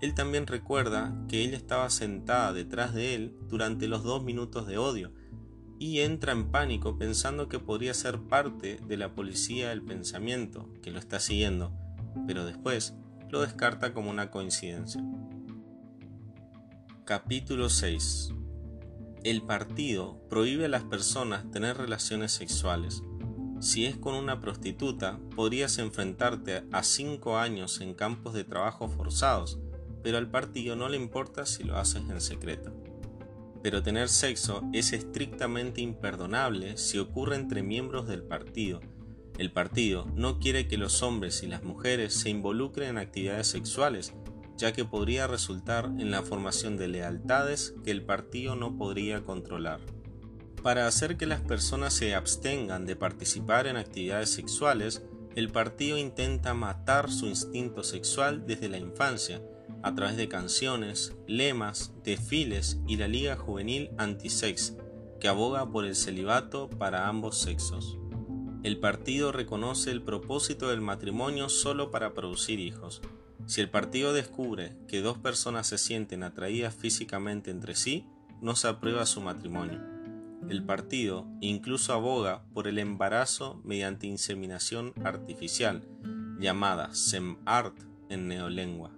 Él 0.00 0.14
también 0.14 0.46
recuerda 0.46 1.14
que 1.28 1.42
ella 1.42 1.56
estaba 1.56 1.88
sentada 1.88 2.52
detrás 2.52 2.92
de 2.92 3.14
él 3.14 3.36
durante 3.48 3.86
los 3.86 4.02
dos 4.02 4.24
minutos 4.24 4.66
de 4.66 4.78
odio, 4.78 5.12
y 5.78 6.00
entra 6.00 6.32
en 6.32 6.50
pánico 6.50 6.96
pensando 6.96 7.48
que 7.48 7.58
podría 7.58 7.92
ser 7.94 8.20
parte 8.20 8.78
de 8.86 8.96
la 8.96 9.14
policía 9.14 9.70
del 9.70 9.82
pensamiento 9.82 10.68
que 10.82 10.92
lo 10.92 10.98
está 10.98 11.18
siguiendo, 11.18 11.72
pero 12.26 12.44
después 12.44 12.94
lo 13.30 13.40
descarta 13.40 13.92
como 13.92 14.10
una 14.10 14.30
coincidencia. 14.30 15.02
Capítulo 17.04 17.68
6 17.68 18.32
El 19.24 19.42
partido 19.42 20.20
prohíbe 20.28 20.66
a 20.66 20.68
las 20.68 20.84
personas 20.84 21.50
tener 21.50 21.76
relaciones 21.76 22.30
sexuales. 22.30 23.02
Si 23.62 23.86
es 23.86 23.96
con 23.96 24.14
una 24.14 24.42
prostituta, 24.42 25.18
podrías 25.34 25.78
enfrentarte 25.78 26.64
a 26.70 26.82
5 26.82 27.38
años 27.38 27.80
en 27.80 27.94
campos 27.94 28.34
de 28.34 28.44
trabajo 28.44 28.88
forzados, 28.88 29.58
pero 30.02 30.18
al 30.18 30.30
partido 30.30 30.76
no 30.76 30.90
le 30.90 30.98
importa 30.98 31.46
si 31.46 31.64
lo 31.64 31.78
haces 31.78 32.02
en 32.10 32.20
secreto 32.20 32.72
pero 33.62 33.82
tener 33.82 34.08
sexo 34.08 34.62
es 34.72 34.92
estrictamente 34.92 35.80
imperdonable 35.80 36.76
si 36.76 36.98
ocurre 36.98 37.36
entre 37.36 37.62
miembros 37.62 38.08
del 38.08 38.24
partido. 38.24 38.80
El 39.38 39.52
partido 39.52 40.06
no 40.14 40.40
quiere 40.40 40.66
que 40.66 40.76
los 40.76 41.02
hombres 41.02 41.42
y 41.42 41.46
las 41.46 41.62
mujeres 41.62 42.12
se 42.12 42.28
involucren 42.28 42.90
en 42.90 42.98
actividades 42.98 43.46
sexuales, 43.46 44.12
ya 44.56 44.72
que 44.72 44.84
podría 44.84 45.26
resultar 45.26 45.86
en 45.86 46.10
la 46.10 46.22
formación 46.22 46.76
de 46.76 46.88
lealtades 46.88 47.74
que 47.84 47.92
el 47.92 48.04
partido 48.04 48.56
no 48.56 48.76
podría 48.76 49.22
controlar. 49.22 49.80
Para 50.62 50.86
hacer 50.86 51.16
que 51.16 51.26
las 51.26 51.40
personas 51.40 51.92
se 51.92 52.14
abstengan 52.14 52.86
de 52.86 52.94
participar 52.94 53.66
en 53.66 53.76
actividades 53.76 54.30
sexuales, 54.30 55.02
el 55.34 55.50
partido 55.50 55.98
intenta 55.98 56.54
matar 56.54 57.10
su 57.10 57.26
instinto 57.26 57.82
sexual 57.82 58.46
desde 58.46 58.68
la 58.68 58.78
infancia, 58.78 59.42
a 59.82 59.94
través 59.94 60.16
de 60.16 60.28
canciones, 60.28 61.16
lemas, 61.26 61.92
desfiles 62.04 62.78
y 62.86 62.96
la 62.96 63.08
Liga 63.08 63.34
Juvenil 63.34 63.90
Antisex, 63.98 64.76
que 65.18 65.26
aboga 65.26 65.68
por 65.68 65.84
el 65.84 65.96
celibato 65.96 66.70
para 66.70 67.08
ambos 67.08 67.38
sexos. 67.38 67.98
El 68.62 68.78
partido 68.78 69.32
reconoce 69.32 69.90
el 69.90 70.02
propósito 70.02 70.68
del 70.68 70.80
matrimonio 70.80 71.48
solo 71.48 71.90
para 71.90 72.14
producir 72.14 72.60
hijos. 72.60 73.02
Si 73.46 73.60
el 73.60 73.68
partido 73.68 74.12
descubre 74.12 74.76
que 74.86 75.00
dos 75.00 75.18
personas 75.18 75.66
se 75.66 75.78
sienten 75.78 76.22
atraídas 76.22 76.72
físicamente 76.72 77.50
entre 77.50 77.74
sí, 77.74 78.06
no 78.40 78.54
se 78.54 78.68
aprueba 78.68 79.04
su 79.06 79.20
matrimonio. 79.20 79.91
El 80.48 80.64
partido 80.64 81.26
incluso 81.40 81.92
aboga 81.92 82.44
por 82.52 82.68
el 82.68 82.78
embarazo 82.78 83.60
mediante 83.64 84.06
inseminación 84.06 84.92
artificial, 85.04 85.86
llamada 86.38 86.94
SEMART 86.94 87.78
en 88.08 88.28
neolengua. 88.28 88.90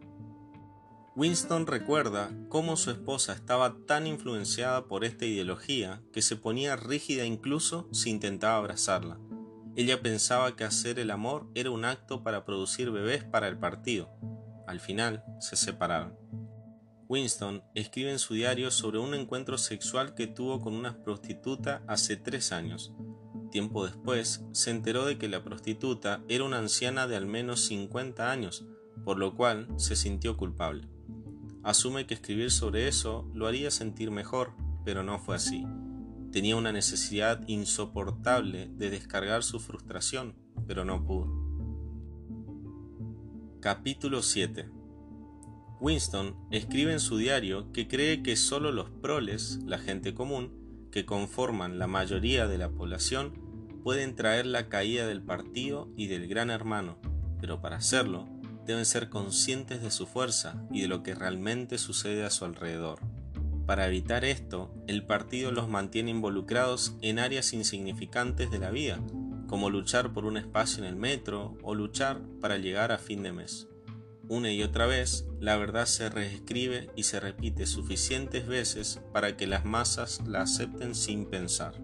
Winston 1.17 1.69
recuerda 1.69 2.33
cómo 2.49 2.77
su 2.77 2.91
esposa 2.91 3.35
estaba 3.35 3.77
tan 3.87 4.09
influenciada 4.09 4.87
por 4.87 5.05
esta 5.05 5.25
ideología 5.25 6.03
que 6.13 6.23
se 6.23 6.35
ponía 6.35 6.75
rígida 6.75 7.25
incluso 7.25 7.89
si 7.93 8.11
intentaba 8.11 8.57
abrazarla. 8.57 9.21
Ella 9.77 10.03
pensaba 10.03 10.57
que 10.57 10.65
hacer 10.65 10.99
el 10.99 11.13
amor 11.13 11.49
era 11.55 11.71
un 11.71 11.85
acto 11.85 12.25
para 12.25 12.45
producir 12.45 12.91
bebés 12.91 13.23
para 13.23 13.47
el 13.47 13.59
partido. 13.59 14.11
Al 14.67 14.81
final 14.81 15.25
se 15.41 15.55
separaron. 15.55 16.17
Winston 17.09 17.63
escribe 17.75 18.11
en 18.11 18.19
su 18.19 18.35
diario 18.35 18.71
sobre 18.71 18.99
un 18.99 19.15
encuentro 19.15 19.59
sexual 19.59 20.15
que 20.15 20.27
tuvo 20.27 20.61
con 20.61 20.75
una 20.75 21.03
prostituta 21.03 21.83
hace 21.87 22.17
tres 22.17 22.53
años. 22.53 22.95
Tiempo 23.51 23.85
después, 23.85 24.45
se 24.53 24.71
enteró 24.71 25.05
de 25.05 25.19
que 25.19 25.29
la 25.29 25.45
prostituta 25.45 26.25
era 26.29 26.45
una 26.45 26.59
anciana 26.59 27.07
de 27.07 27.17
al 27.17 27.27
menos 27.27 27.67
50 27.67 28.31
años, 28.31 28.65
por 29.05 29.19
lo 29.19 29.37
cual 29.37 29.69
se 29.77 29.97
sintió 29.97 30.37
culpable. 30.37 30.89
Asume 31.63 32.07
que 32.07 32.15
escribir 32.15 32.51
sobre 32.51 32.89
eso 32.89 33.31
lo 33.35 33.47
haría 33.47 33.71
sentir 33.71 34.11
mejor, 34.11 34.53
pero 34.85 35.03
no 35.03 35.19
fue 35.19 35.37
así. 35.37 35.65
Tenía 36.33 36.57
una 36.57 36.73
necesidad 36.73 37.47
insoportable 37.47 38.69
de 38.73 38.91
descargar 38.91 39.45
su 39.45 39.61
frustración, 39.61 40.35
pero 40.67 40.85
no 40.85 41.05
pudo. 41.05 41.45
Capítulo 43.61 44.21
7 44.23 44.84
Winston 45.81 46.37
escribe 46.51 46.93
en 46.93 47.01
su 47.01 47.17
diario 47.17 47.73
que 47.73 47.89
cree 47.89 48.23
que 48.23 48.37
solo 48.37 48.73
los 48.73 48.91
proles, 48.91 49.61
la 49.65 49.79
gente 49.79 50.15
común, 50.15 50.89
que 50.91 51.05
conforman 51.05 51.79
la 51.79 51.87
mayoría 51.87 52.47
de 52.47 52.59
la 52.59 52.71
población, 52.71 53.33
pueden 53.83 54.17
traer 54.17 54.47
la 54.47 54.69
caída 54.69 55.07
del 55.07 55.23
partido 55.23 55.89
y 55.97 56.07
del 56.07 56.27
gran 56.29 56.51
hermano, 56.51 56.99
pero 57.41 57.61
para 57.61 57.77
hacerlo 57.77 58.29
deben 58.65 58.87
ser 58.87 59.11
conscientes 59.11 59.83
de 59.83 59.91
su 59.91 60.07
fuerza 60.07 60.67
y 60.71 60.81
de 60.81 60.89
lo 60.89 61.03
que 61.03 61.15
realmente 61.15 61.77
sucede 61.79 62.25
a 62.25 62.31
su 62.31 62.45
alrededor. 62.45 63.01
Para 63.67 63.87
evitar 63.87 64.25
esto, 64.25 64.75
el 64.87 65.05
partido 65.05 65.51
los 65.51 65.69
mantiene 65.69 66.11
involucrados 66.11 66.97
en 67.03 67.19
áreas 67.19 67.53
insignificantes 67.53 68.51
de 68.51 68.59
la 68.59 68.71
vida, 68.71 69.01
como 69.49 69.71
luchar 69.71 70.13
por 70.13 70.25
un 70.25 70.37
espacio 70.37 70.83
en 70.83 70.89
el 70.89 70.97
metro 70.97 71.57
o 71.63 71.75
luchar 71.75 72.21
para 72.41 72.59
llegar 72.59 72.93
a 72.93 72.99
fin 72.99 73.23
de 73.23 73.33
mes. 73.33 73.69
Una 74.29 74.51
y 74.51 74.63
otra 74.63 74.87
vez, 74.87 75.27
la 75.39 75.57
verdad 75.57 75.85
se 75.85 76.09
reescribe 76.09 76.89
y 76.97 77.03
se 77.03 77.21
repite 77.21 77.67
suficientes 77.67 78.47
veces 78.47 79.01
para 79.13 79.37
que 79.37 79.47
las 79.47 79.67
masas 79.67 80.23
la 80.27 80.43
acepten 80.43 80.95
sin 80.95 81.27
pensar. 81.27 81.75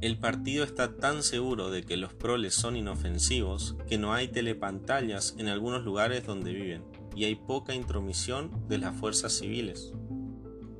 El 0.00 0.18
partido 0.18 0.64
está 0.64 0.96
tan 0.96 1.22
seguro 1.22 1.70
de 1.70 1.82
que 1.82 1.96
los 1.96 2.12
proles 2.12 2.54
son 2.54 2.76
inofensivos 2.76 3.74
que 3.88 3.98
no 3.98 4.12
hay 4.12 4.28
telepantallas 4.28 5.34
en 5.38 5.48
algunos 5.48 5.82
lugares 5.82 6.24
donde 6.26 6.52
viven 6.52 6.84
y 7.16 7.24
hay 7.24 7.34
poca 7.34 7.74
intromisión 7.74 8.68
de 8.68 8.78
las 8.78 8.94
fuerzas 8.94 9.32
civiles. 9.32 9.92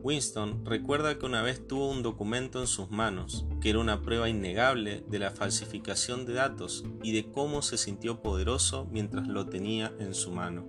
Winston 0.05 0.67
recuerda 0.67 1.19
que 1.19 1.25
una 1.25 1.43
vez 1.43 1.67
tuvo 1.67 1.91
un 1.91 2.03
documento 2.03 2.61
en 2.61 2.67
sus 2.67 2.91
manos, 2.91 3.47
que 3.61 3.71
era 3.71 3.79
una 3.79 4.03
prueba 4.03 4.29
innegable 4.29 5.03
de 5.09 5.19
la 5.19 5.31
falsificación 5.31 6.27
de 6.27 6.35
datos 6.35 6.85
y 7.03 7.13
de 7.13 7.33
cómo 7.33 7.63
se 7.63 7.79
sintió 7.79 8.21
poderoso 8.21 8.87
mientras 8.93 9.27
lo 9.27 9.47
tenía 9.47 9.95
en 9.99 10.15
su 10.15 10.31
mano. 10.31 10.69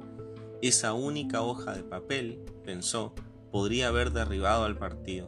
Esa 0.61 0.93
única 0.93 1.41
hoja 1.41 1.73
de 1.73 1.83
papel, 1.83 2.39
pensó, 2.63 3.13
podría 3.51 3.89
haber 3.89 4.13
derribado 4.13 4.63
al 4.63 4.77
partido 4.77 5.27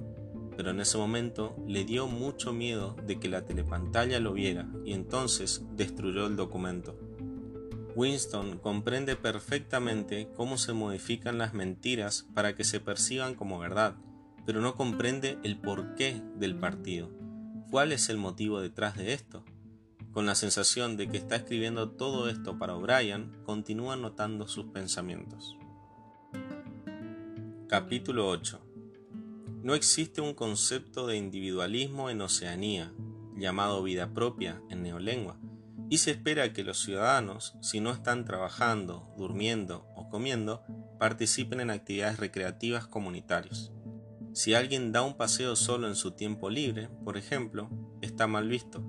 pero 0.57 0.71
en 0.71 0.81
ese 0.81 0.97
momento 0.97 1.55
le 1.67 1.85
dio 1.85 2.07
mucho 2.07 2.51
miedo 2.51 2.95
de 3.05 3.19
que 3.19 3.29
la 3.29 3.45
telepantalla 3.45 4.19
lo 4.19 4.33
viera 4.33 4.67
y 4.83 4.93
entonces 4.93 5.63
destruyó 5.75 6.25
el 6.25 6.35
documento. 6.35 6.97
Winston 7.97 8.59
comprende 8.59 9.15
perfectamente 9.15 10.29
cómo 10.35 10.59
se 10.59 10.71
modifican 10.71 11.39
las 11.39 11.55
mentiras 11.55 12.27
para 12.35 12.55
que 12.55 12.63
se 12.63 12.79
perciban 12.79 13.33
como 13.33 13.57
verdad, 13.57 13.95
pero 14.45 14.61
no 14.61 14.75
comprende 14.75 15.39
el 15.43 15.59
porqué 15.59 16.21
del 16.35 16.55
partido. 16.55 17.09
¿Cuál 17.71 17.91
es 17.91 18.09
el 18.09 18.17
motivo 18.17 18.61
detrás 18.61 18.97
de 18.97 19.13
esto? 19.13 19.43
Con 20.11 20.27
la 20.27 20.35
sensación 20.35 20.95
de 20.95 21.09
que 21.09 21.17
está 21.17 21.37
escribiendo 21.37 21.89
todo 21.89 22.29
esto 22.29 22.59
para 22.59 22.75
O'Brien, 22.75 23.31
continúa 23.43 23.95
notando 23.95 24.47
sus 24.47 24.67
pensamientos. 24.67 25.57
Capítulo 27.67 28.29
8 28.29 28.61
no 29.63 29.73
existe 29.73 30.21
un 30.21 30.35
concepto 30.35 31.07
de 31.07 31.17
individualismo 31.17 32.11
en 32.11 32.21
Oceanía, 32.21 32.93
llamado 33.35 33.81
vida 33.81 34.13
propia 34.13 34.61
en 34.69 34.83
neolengua, 34.83 35.39
y 35.89 35.99
se 35.99 36.11
espera 36.11 36.53
que 36.53 36.63
los 36.63 36.79
ciudadanos, 36.79 37.55
si 37.61 37.79
no 37.79 37.91
están 37.91 38.25
trabajando, 38.25 39.13
durmiendo 39.17 39.87
o 39.95 40.09
comiendo, 40.09 40.63
participen 40.99 41.61
en 41.61 41.69
actividades 41.69 42.19
recreativas 42.19 42.87
comunitarias. 42.87 43.71
Si 44.33 44.53
alguien 44.53 44.91
da 44.91 45.01
un 45.01 45.15
paseo 45.15 45.55
solo 45.55 45.87
en 45.87 45.95
su 45.95 46.11
tiempo 46.11 46.49
libre, 46.49 46.89
por 47.03 47.17
ejemplo, 47.17 47.69
está 48.01 48.27
mal 48.27 48.47
visto. 48.47 48.81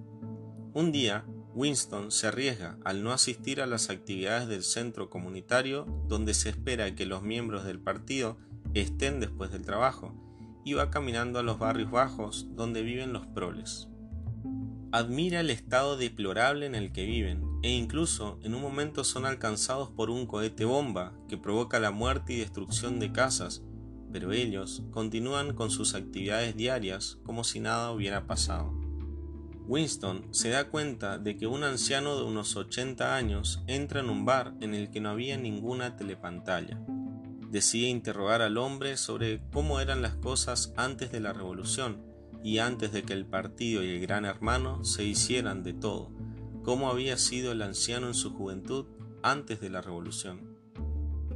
Un 0.74 0.92
día, 0.92 1.24
Winston 1.54 2.12
se 2.12 2.26
arriesga 2.26 2.78
al 2.84 3.02
no 3.02 3.12
asistir 3.12 3.60
a 3.60 3.66
las 3.66 3.90
actividades 3.90 4.48
del 4.48 4.62
centro 4.62 5.08
comunitario 5.08 5.86
donde 6.06 6.34
se 6.34 6.50
espera 6.50 6.94
que 6.94 7.06
los 7.06 7.22
miembros 7.22 7.64
del 7.64 7.80
partido 7.80 8.36
estén 8.74 9.20
después 9.20 9.50
del 9.50 9.64
trabajo, 9.64 10.14
y 10.64 10.74
va 10.74 10.90
caminando 10.90 11.38
a 11.38 11.42
los 11.42 11.58
barrios 11.58 11.90
bajos 11.90 12.46
donde 12.54 12.82
viven 12.82 13.14
los 13.14 13.26
proles. 13.26 13.88
Admira 14.90 15.40
el 15.40 15.50
estado 15.50 15.98
deplorable 15.98 16.64
en 16.64 16.74
el 16.74 16.92
que 16.92 17.04
viven, 17.04 17.42
e 17.62 17.70
incluso 17.70 18.38
en 18.42 18.54
un 18.54 18.62
momento 18.62 19.04
son 19.04 19.26
alcanzados 19.26 19.90
por 19.90 20.08
un 20.08 20.24
cohete 20.26 20.64
bomba 20.64 21.12
que 21.28 21.36
provoca 21.36 21.78
la 21.78 21.90
muerte 21.90 22.32
y 22.32 22.38
destrucción 22.38 22.98
de 22.98 23.12
casas, 23.12 23.62
pero 24.10 24.32
ellos 24.32 24.82
continúan 24.90 25.54
con 25.54 25.70
sus 25.70 25.94
actividades 25.94 26.56
diarias 26.56 27.18
como 27.22 27.44
si 27.44 27.60
nada 27.60 27.90
hubiera 27.90 28.26
pasado. 28.26 28.72
Winston 29.66 30.26
se 30.30 30.48
da 30.48 30.70
cuenta 30.70 31.18
de 31.18 31.36
que 31.36 31.46
un 31.46 31.64
anciano 31.64 32.16
de 32.16 32.22
unos 32.22 32.56
80 32.56 33.14
años 33.14 33.62
entra 33.66 34.00
en 34.00 34.08
un 34.08 34.24
bar 34.24 34.54
en 34.62 34.72
el 34.72 34.90
que 34.90 35.02
no 35.02 35.10
había 35.10 35.36
ninguna 35.36 35.96
telepantalla. 35.96 36.80
Decide 37.50 37.88
interrogar 37.88 38.40
al 38.40 38.56
hombre 38.56 38.96
sobre 38.96 39.42
cómo 39.52 39.80
eran 39.80 40.00
las 40.00 40.14
cosas 40.14 40.72
antes 40.78 41.12
de 41.12 41.20
la 41.20 41.34
revolución 41.34 42.07
y 42.48 42.58
antes 42.58 42.92
de 42.92 43.02
que 43.02 43.12
el 43.12 43.26
partido 43.26 43.82
y 43.82 43.88
el 43.90 44.00
gran 44.00 44.24
hermano 44.24 44.84
se 44.84 45.04
hicieran 45.04 45.62
de 45.62 45.74
todo, 45.74 46.10
cómo 46.62 46.90
había 46.90 47.16
sido 47.16 47.52
el 47.52 47.62
anciano 47.62 48.08
en 48.08 48.14
su 48.14 48.32
juventud 48.32 48.86
antes 49.22 49.60
de 49.60 49.70
la 49.70 49.80
revolución. 49.80 50.56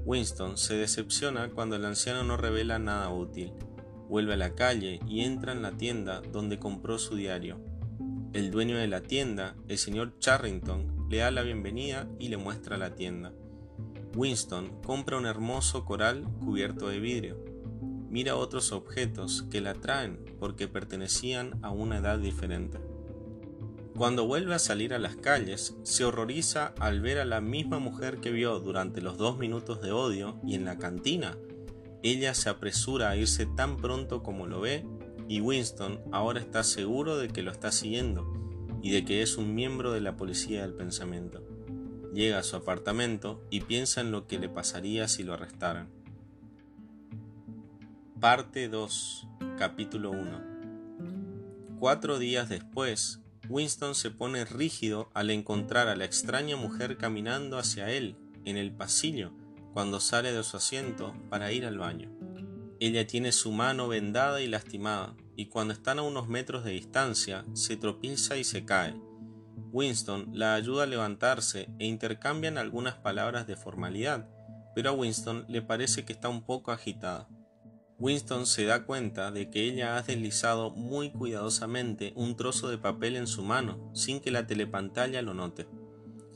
Winston 0.04 0.57
se 0.57 0.75
decepciona 0.75 1.50
cuando 1.50 1.76
el 1.76 1.85
anciano 1.85 2.25
no 2.25 2.37
revela 2.37 2.78
nada 2.78 3.11
útil. 3.11 3.52
Vuelve 4.09 4.35
a 4.35 4.37
la 4.37 4.54
calle 4.54 5.00
y 5.07 5.21
entra 5.21 5.52
en 5.52 5.62
la 5.62 5.73
tienda 5.73 6.21
donde 6.21 6.59
compró 6.59 6.99
su 6.99 7.14
diario 7.14 7.61
el 8.33 8.50
dueño 8.50 8.78
de 8.78 8.88
la 8.88 9.02
tienda, 9.02 9.57
el 9.69 9.76
señor 9.76 10.19
Charrington, 10.19 11.07
le 11.11 11.19
da 11.19 11.31
la 11.31 11.42
bienvenida 11.42 12.09
y 12.19 12.28
le 12.28 12.38
muestra 12.38 12.78
la 12.78 12.95
tienda. 12.95 13.35
Winston 14.16 14.81
compra 14.83 15.19
un 15.19 15.26
hermoso 15.26 15.85
coral 15.85 16.26
cubierto 16.40 16.88
de 16.88 16.99
vidrio. 16.99 17.51
Mira 18.12 18.37
otros 18.37 18.73
objetos 18.73 19.45
que 19.50 19.62
la 19.62 19.71
atraen 19.71 20.19
porque 20.38 20.69
pertenecían 20.69 21.59
a 21.62 21.71
una 21.71 21.97
edad 21.97 22.19
diferente. 22.19 22.78
Cuando 23.97 24.26
vuelve 24.26 24.54
a 24.54 24.59
salir 24.59 24.92
a 24.92 24.99
las 24.99 25.16
calles, 25.16 25.78
se 25.83 26.04
horroriza 26.04 26.75
al 26.78 27.00
ver 27.00 27.19
a 27.19 27.25
la 27.25 27.40
misma 27.40 27.78
mujer 27.78 28.19
que 28.19 28.31
vio 28.31 28.61
durante 28.61 29.00
los 29.00 29.16
dos 29.16 29.38
minutos 29.38 29.81
de 29.81 29.92
odio 29.92 30.38
y 30.45 30.57
en 30.57 30.66
la 30.66 30.76
cantina. 30.76 31.38
Ella 32.02 32.35
se 32.35 32.50
apresura 32.50 33.09
a 33.09 33.16
irse 33.16 33.47
tan 33.47 33.78
pronto 33.78 34.23
como 34.23 34.47
lo 34.47 34.61
ve 34.61 34.85
y 35.26 35.40
Winston 35.40 35.99
ahora 36.12 36.40
está 36.40 36.64
seguro 36.64 37.16
de 37.16 37.28
que 37.28 37.42
lo 37.42 37.50
está 37.50 37.73
siguiendo 37.73 38.31
y 38.83 38.90
de 38.90 39.07
que 39.07 39.23
es 39.23 39.38
un 39.38 39.54
miembro 39.54 39.90
de 39.90 40.02
la 40.02 40.19
policía 40.19 40.61
del 40.61 40.75
pensamiento. 40.75 41.42
Llega 42.12 42.40
a 42.40 42.42
su 42.42 42.57
apartamento 42.57 43.42
y 43.49 43.62
piensa 43.62 44.02
en 44.02 44.11
lo 44.11 44.26
que 44.26 44.38
le 44.38 44.50
pasaría 44.50 45.09
si 45.09 45.23
lo 45.23 45.33
arrestaran. 45.33 46.01
Parte 48.23 48.69
2, 48.69 49.26
capítulo 49.59 50.12
1. 50.12 51.79
Cuatro 51.81 52.21
días 52.21 52.49
después, 52.49 53.21
Winston 53.49 53.97
se 53.97 54.12
pone 54.12 54.45
rígido 54.45 55.11
al 55.12 55.31
encontrar 55.31 55.88
a 55.88 55.97
la 55.97 56.05
extraña 56.05 56.55
mujer 56.55 56.99
caminando 56.99 57.59
hacia 57.59 57.91
él 57.91 58.14
en 58.45 58.57
el 58.57 58.71
pasillo 58.71 59.33
cuando 59.73 59.99
sale 59.99 60.33
de 60.33 60.45
su 60.45 60.57
asiento 60.57 61.17
para 61.31 61.50
ir 61.50 61.67
al 61.67 61.79
baño. 61.79 62.12
Ella 62.79 63.09
tiene 63.09 63.33
su 63.33 63.50
mano 63.50 63.88
vendada 63.88 64.41
y 64.41 64.47
lastimada, 64.47 65.17
y 65.35 65.47
cuando 65.47 65.75
están 65.75 65.99
a 65.99 66.02
unos 66.02 66.29
metros 66.29 66.62
de 66.62 66.71
distancia, 66.71 67.45
se 67.55 67.76
tropieza 67.76 68.37
y 68.37 68.45
se 68.45 68.64
cae. 68.64 68.95
Winston 69.73 70.29
la 70.33 70.55
ayuda 70.55 70.85
a 70.85 70.87
levantarse 70.87 71.71
e 71.81 71.87
intercambian 71.87 72.57
algunas 72.57 72.95
palabras 72.95 73.49
de 73.49 73.57
formalidad, 73.57 74.29
pero 74.76 74.91
a 74.91 74.93
Winston 74.93 75.45
le 75.49 75.61
parece 75.61 76.05
que 76.05 76.12
está 76.12 76.29
un 76.29 76.43
poco 76.43 76.71
agitada. 76.71 77.29
Winston 78.02 78.47
se 78.47 78.64
da 78.64 78.85
cuenta 78.85 79.30
de 79.30 79.49
que 79.49 79.62
ella 79.62 79.97
ha 79.97 80.02
deslizado 80.02 80.71
muy 80.71 81.12
cuidadosamente 81.12 82.12
un 82.16 82.35
trozo 82.35 82.68
de 82.68 82.77
papel 82.77 83.14
en 83.14 83.29
su 83.29 83.44
mano 83.44 83.92
sin 83.94 84.18
que 84.18 84.33
la 84.33 84.44
telepantalla 84.44 85.22
lo 85.22 85.35
note. 85.35 85.68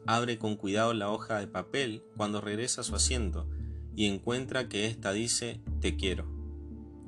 Abre 0.07 0.39
con 0.39 0.55
cuidado 0.55 0.95
la 0.95 1.11
hoja 1.11 1.41
de 1.41 1.49
papel 1.49 2.05
cuando 2.17 2.41
regresa 2.41 2.83
a 2.83 2.85
su 2.85 2.95
asiento 2.95 3.51
y 3.97 4.07
encuentra 4.07 4.69
que 4.69 4.87
ésta 4.87 5.13
dice 5.13 5.61
Te 5.81 5.97
quiero. 5.97 6.33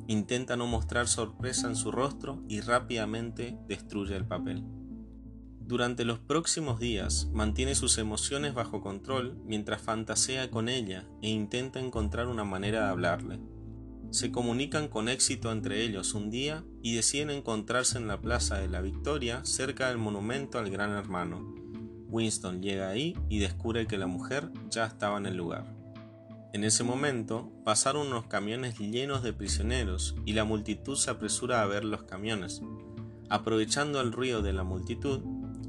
Intenta 0.08 0.56
no 0.56 0.66
mostrar 0.66 1.06
sorpresa 1.06 1.68
en 1.68 1.76
su 1.76 1.92
rostro 1.92 2.42
y 2.48 2.60
rápidamente 2.60 3.56
destruye 3.68 4.16
el 4.16 4.26
papel. 4.26 4.64
Durante 5.60 6.04
los 6.04 6.18
próximos 6.18 6.80
días 6.80 7.28
mantiene 7.32 7.76
sus 7.76 7.96
emociones 7.96 8.54
bajo 8.54 8.80
control 8.80 9.40
mientras 9.44 9.82
fantasea 9.82 10.50
con 10.50 10.68
ella 10.68 11.08
e 11.22 11.28
intenta 11.28 11.78
encontrar 11.78 12.26
una 12.26 12.42
manera 12.42 12.80
de 12.80 12.88
hablarle. 12.88 13.57
Se 14.10 14.32
comunican 14.32 14.88
con 14.88 15.08
éxito 15.08 15.52
entre 15.52 15.82
ellos 15.82 16.14
un 16.14 16.30
día 16.30 16.64
y 16.82 16.94
deciden 16.94 17.28
encontrarse 17.28 17.98
en 17.98 18.08
la 18.08 18.20
Plaza 18.20 18.58
de 18.58 18.66
la 18.66 18.80
Victoria 18.80 19.44
cerca 19.44 19.88
del 19.88 19.98
monumento 19.98 20.58
al 20.58 20.70
Gran 20.70 20.92
Hermano. 20.92 21.54
Winston 22.08 22.62
llega 22.62 22.88
ahí 22.88 23.14
y 23.28 23.38
descubre 23.38 23.86
que 23.86 23.98
la 23.98 24.06
mujer 24.06 24.50
ya 24.70 24.86
estaba 24.86 25.18
en 25.18 25.26
el 25.26 25.36
lugar. 25.36 25.66
En 26.54 26.64
ese 26.64 26.84
momento 26.84 27.52
pasaron 27.64 28.06
unos 28.06 28.24
camiones 28.26 28.78
llenos 28.78 29.22
de 29.22 29.34
prisioneros 29.34 30.16
y 30.24 30.32
la 30.32 30.44
multitud 30.44 30.96
se 30.96 31.10
apresura 31.10 31.60
a 31.60 31.66
ver 31.66 31.84
los 31.84 32.04
camiones. 32.04 32.62
Aprovechando 33.28 34.00
el 34.00 34.12
ruido 34.12 34.40
de 34.40 34.54
la 34.54 34.64
multitud, 34.64 35.20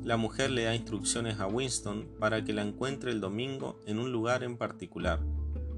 la 0.02 0.16
mujer 0.16 0.52
le 0.52 0.64
da 0.64 0.74
instrucciones 0.74 1.42
a 1.42 1.48
Winston 1.48 2.08
para 2.22 2.46
que 2.46 2.54
la 2.54 2.62
encuentre 2.62 3.12
el 3.12 3.20
domingo 3.20 3.82
en 3.86 4.00
un 4.00 4.14
lugar 4.14 4.44
en 4.44 4.58
particular. 4.58 5.20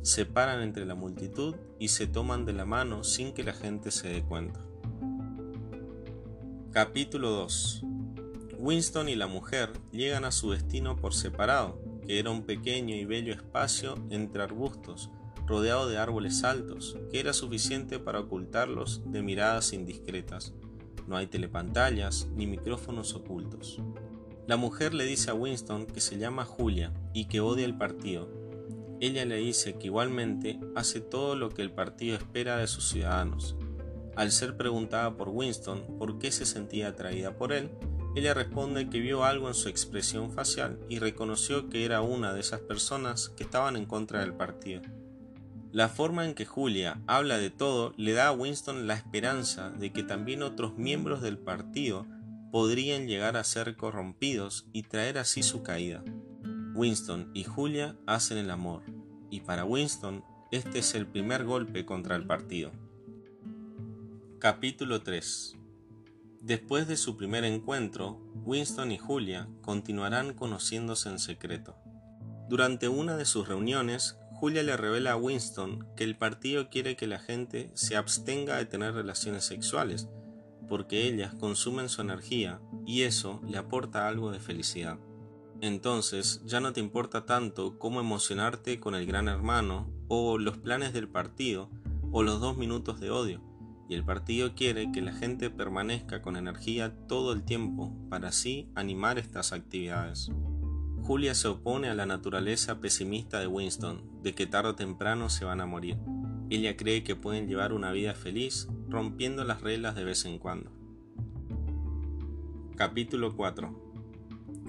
Se 0.02 0.26
paran 0.26 0.62
entre 0.62 0.86
la 0.86 0.96
multitud 0.96 1.56
y 1.78 1.90
se 1.90 2.08
toman 2.08 2.46
de 2.46 2.54
la 2.54 2.66
mano 2.66 3.04
sin 3.04 3.34
que 3.34 3.44
la 3.44 3.54
gente 3.54 3.92
se 3.92 4.08
dé 4.10 4.24
cuenta. 4.24 4.60
Capítulo 6.72 7.30
2 7.30 7.84
Winston 8.58 9.10
y 9.10 9.16
la 9.16 9.28
mujer 9.28 9.72
llegan 9.92 10.26
a 10.26 10.32
su 10.32 10.52
destino 10.52 10.96
por 10.96 11.14
separado 11.14 11.80
que 12.06 12.20
era 12.20 12.32
un 12.32 12.44
pequeño 12.44 12.96
y 12.96 13.06
bello 13.06 13.34
espacio 13.34 13.96
entre 14.10 14.42
arbustos, 14.42 15.12
rodeado 15.46 15.88
de 15.88 15.98
árboles 15.98 16.44
altos, 16.44 16.98
que 17.12 17.20
era 17.20 17.34
suficiente 17.34 18.00
para 18.00 18.22
ocultarlos 18.22 19.02
de 19.06 19.22
miradas 19.22 19.74
indiscretas. 19.74 20.54
No 21.08 21.16
hay 21.18 21.28
telepantallas 21.28 22.28
ni 22.36 22.48
micrófonos 22.48 23.14
ocultos. 23.14 23.80
La 24.48 24.58
mujer 24.58 24.94
le 24.94 25.06
dice 25.06 25.30
a 25.30 25.34
Winston 25.34 25.86
que 25.86 26.02
se 26.02 26.18
llama 26.18 26.46
Julia 26.46 26.92
y 27.14 27.26
que 27.26 27.40
odia 27.40 27.66
el 27.66 27.78
partido. 27.78 28.41
Ella 29.02 29.26
le 29.26 29.38
dice 29.38 29.80
que 29.80 29.88
igualmente 29.88 30.60
hace 30.76 31.02
todo 31.02 31.36
lo 31.36 31.50
que 31.50 31.64
el 31.64 31.72
partido 31.72 32.16
espera 32.16 32.58
de 32.58 32.68
sus 32.68 32.88
ciudadanos. 32.88 33.56
Al 34.16 34.32
ser 34.32 34.56
preguntada 34.56 35.18
por 35.18 35.30
Winston 35.30 35.98
por 35.98 36.20
qué 36.20 36.32
se 36.32 36.46
sentía 36.46 36.90
atraída 36.90 37.36
por 37.36 37.52
él, 37.52 37.72
ella 38.16 38.36
responde 38.36 38.92
que 38.92 39.00
vio 39.00 39.24
algo 39.24 39.48
en 39.48 39.56
su 39.56 39.70
expresión 39.70 40.32
facial 40.32 40.78
y 40.88 41.00
reconoció 41.00 41.68
que 41.68 41.84
era 41.84 42.02
una 42.02 42.32
de 42.32 42.42
esas 42.42 42.60
personas 42.60 43.30
que 43.30 43.44
estaban 43.44 43.76
en 43.76 43.88
contra 43.88 44.20
del 44.20 44.36
partido. 44.36 44.84
La 45.72 45.90
forma 45.90 46.24
en 46.24 46.36
que 46.36 46.46
Julia 46.46 47.02
habla 47.08 47.40
de 47.40 47.50
todo 47.50 47.96
le 47.98 48.14
da 48.14 48.28
a 48.28 48.34
Winston 48.34 48.86
la 48.86 48.94
esperanza 48.94 49.72
de 49.72 49.92
que 49.92 50.04
también 50.04 50.44
otros 50.44 50.78
miembros 50.78 51.24
del 51.24 51.40
partido 51.40 52.06
podrían 52.52 53.08
llegar 53.08 53.36
a 53.36 53.44
ser 53.44 53.76
corrompidos 53.76 54.68
y 54.74 54.84
traer 54.84 55.18
así 55.18 55.42
su 55.42 55.64
caída. 55.64 56.04
Winston 56.74 57.32
y 57.34 57.44
Julia 57.44 57.98
hacen 58.06 58.38
el 58.38 58.50
amor, 58.50 58.84
y 59.30 59.42
para 59.42 59.66
Winston 59.66 60.24
este 60.52 60.80
es 60.80 60.96
el 60.96 61.06
primer 61.06 61.44
golpe 61.44 61.86
contra 61.86 62.16
el 62.16 62.26
partido. 62.26 62.72
Capítulo 64.40 65.02
3 65.02 65.58
Después 66.40 66.88
de 66.88 66.96
su 66.98 67.18
primer 67.18 67.44
encuentro, 67.44 68.22
Winston 68.46 68.92
y 68.92 68.98
Julia 68.98 69.50
continuarán 69.62 70.34
conociéndose 70.34 71.10
en 71.10 71.20
secreto. 71.20 71.76
Durante 72.48 72.88
una 72.88 73.18
de 73.18 73.26
sus 73.26 73.48
reuniones, 73.48 74.18
Julia 74.34 74.64
le 74.64 74.76
revela 74.78 75.12
a 75.12 75.18
Winston 75.18 75.86
que 75.96 76.06
el 76.06 76.18
partido 76.18 76.70
quiere 76.70 76.96
que 76.96 77.06
la 77.06 77.20
gente 77.20 77.70
se 77.74 77.96
abstenga 77.98 78.58
de 78.58 78.66
tener 78.66 78.94
relaciones 78.94 79.44
sexuales, 79.44 80.08
porque 80.70 81.06
ellas 81.06 81.36
consumen 81.36 81.90
su 81.90 82.02
energía 82.02 82.62
y 82.86 83.02
eso 83.04 83.42
le 83.46 83.58
aporta 83.58 84.08
algo 84.08 84.32
de 84.32 84.40
felicidad. 84.40 84.98
Entonces 85.62 86.42
ya 86.46 86.60
no 86.60 86.74
te 86.74 86.80
importa 86.80 87.26
tanto 87.26 87.80
cómo 87.80 88.00
emocionarte 88.00 88.80
con 88.80 88.96
el 88.96 89.06
gran 89.06 89.28
hermano, 89.28 89.90
o 90.08 90.38
los 90.38 90.58
planes 90.58 90.92
del 90.92 91.08
partido, 91.08 91.70
o 92.12 92.24
los 92.24 92.42
dos 92.42 92.58
minutos 92.58 93.00
de 93.00 93.12
odio 93.12 93.52
y 93.92 93.94
el 93.94 94.06
partido 94.06 94.56
quiere 94.56 94.90
que 94.94 95.02
la 95.02 95.12
gente 95.12 95.50
permanezca 95.50 96.22
con 96.22 96.38
energía 96.38 96.96
todo 97.10 97.34
el 97.34 97.44
tiempo 97.44 97.94
para 98.10 98.30
así 98.30 98.70
animar 98.74 99.20
estas 99.20 99.52
actividades. 99.52 100.32
Julia 101.02 101.36
se 101.36 101.50
opone 101.50 101.90
a 101.90 101.94
la 101.94 102.06
naturaleza 102.06 102.80
pesimista 102.80 103.42
de 103.42 103.48
Winston, 103.48 104.24
de 104.24 104.34
que 104.34 104.48
tarde 104.48 104.70
o 104.70 104.76
temprano 104.76 105.30
se 105.30 105.44
van 105.44 105.60
a 105.60 105.66
morir. 105.66 105.98
Ella 106.50 106.78
cree 106.78 107.04
que 107.04 107.18
pueden 107.18 107.50
llevar 107.50 107.74
una 107.74 107.92
vida 107.92 108.14
feliz, 108.14 108.70
rompiendo 108.88 109.44
las 109.44 109.60
reglas 109.60 109.94
de 109.94 110.06
vez 110.06 110.24
en 110.24 110.40
cuando. 110.40 110.72
Capítulo 112.78 113.36
4 113.36 113.81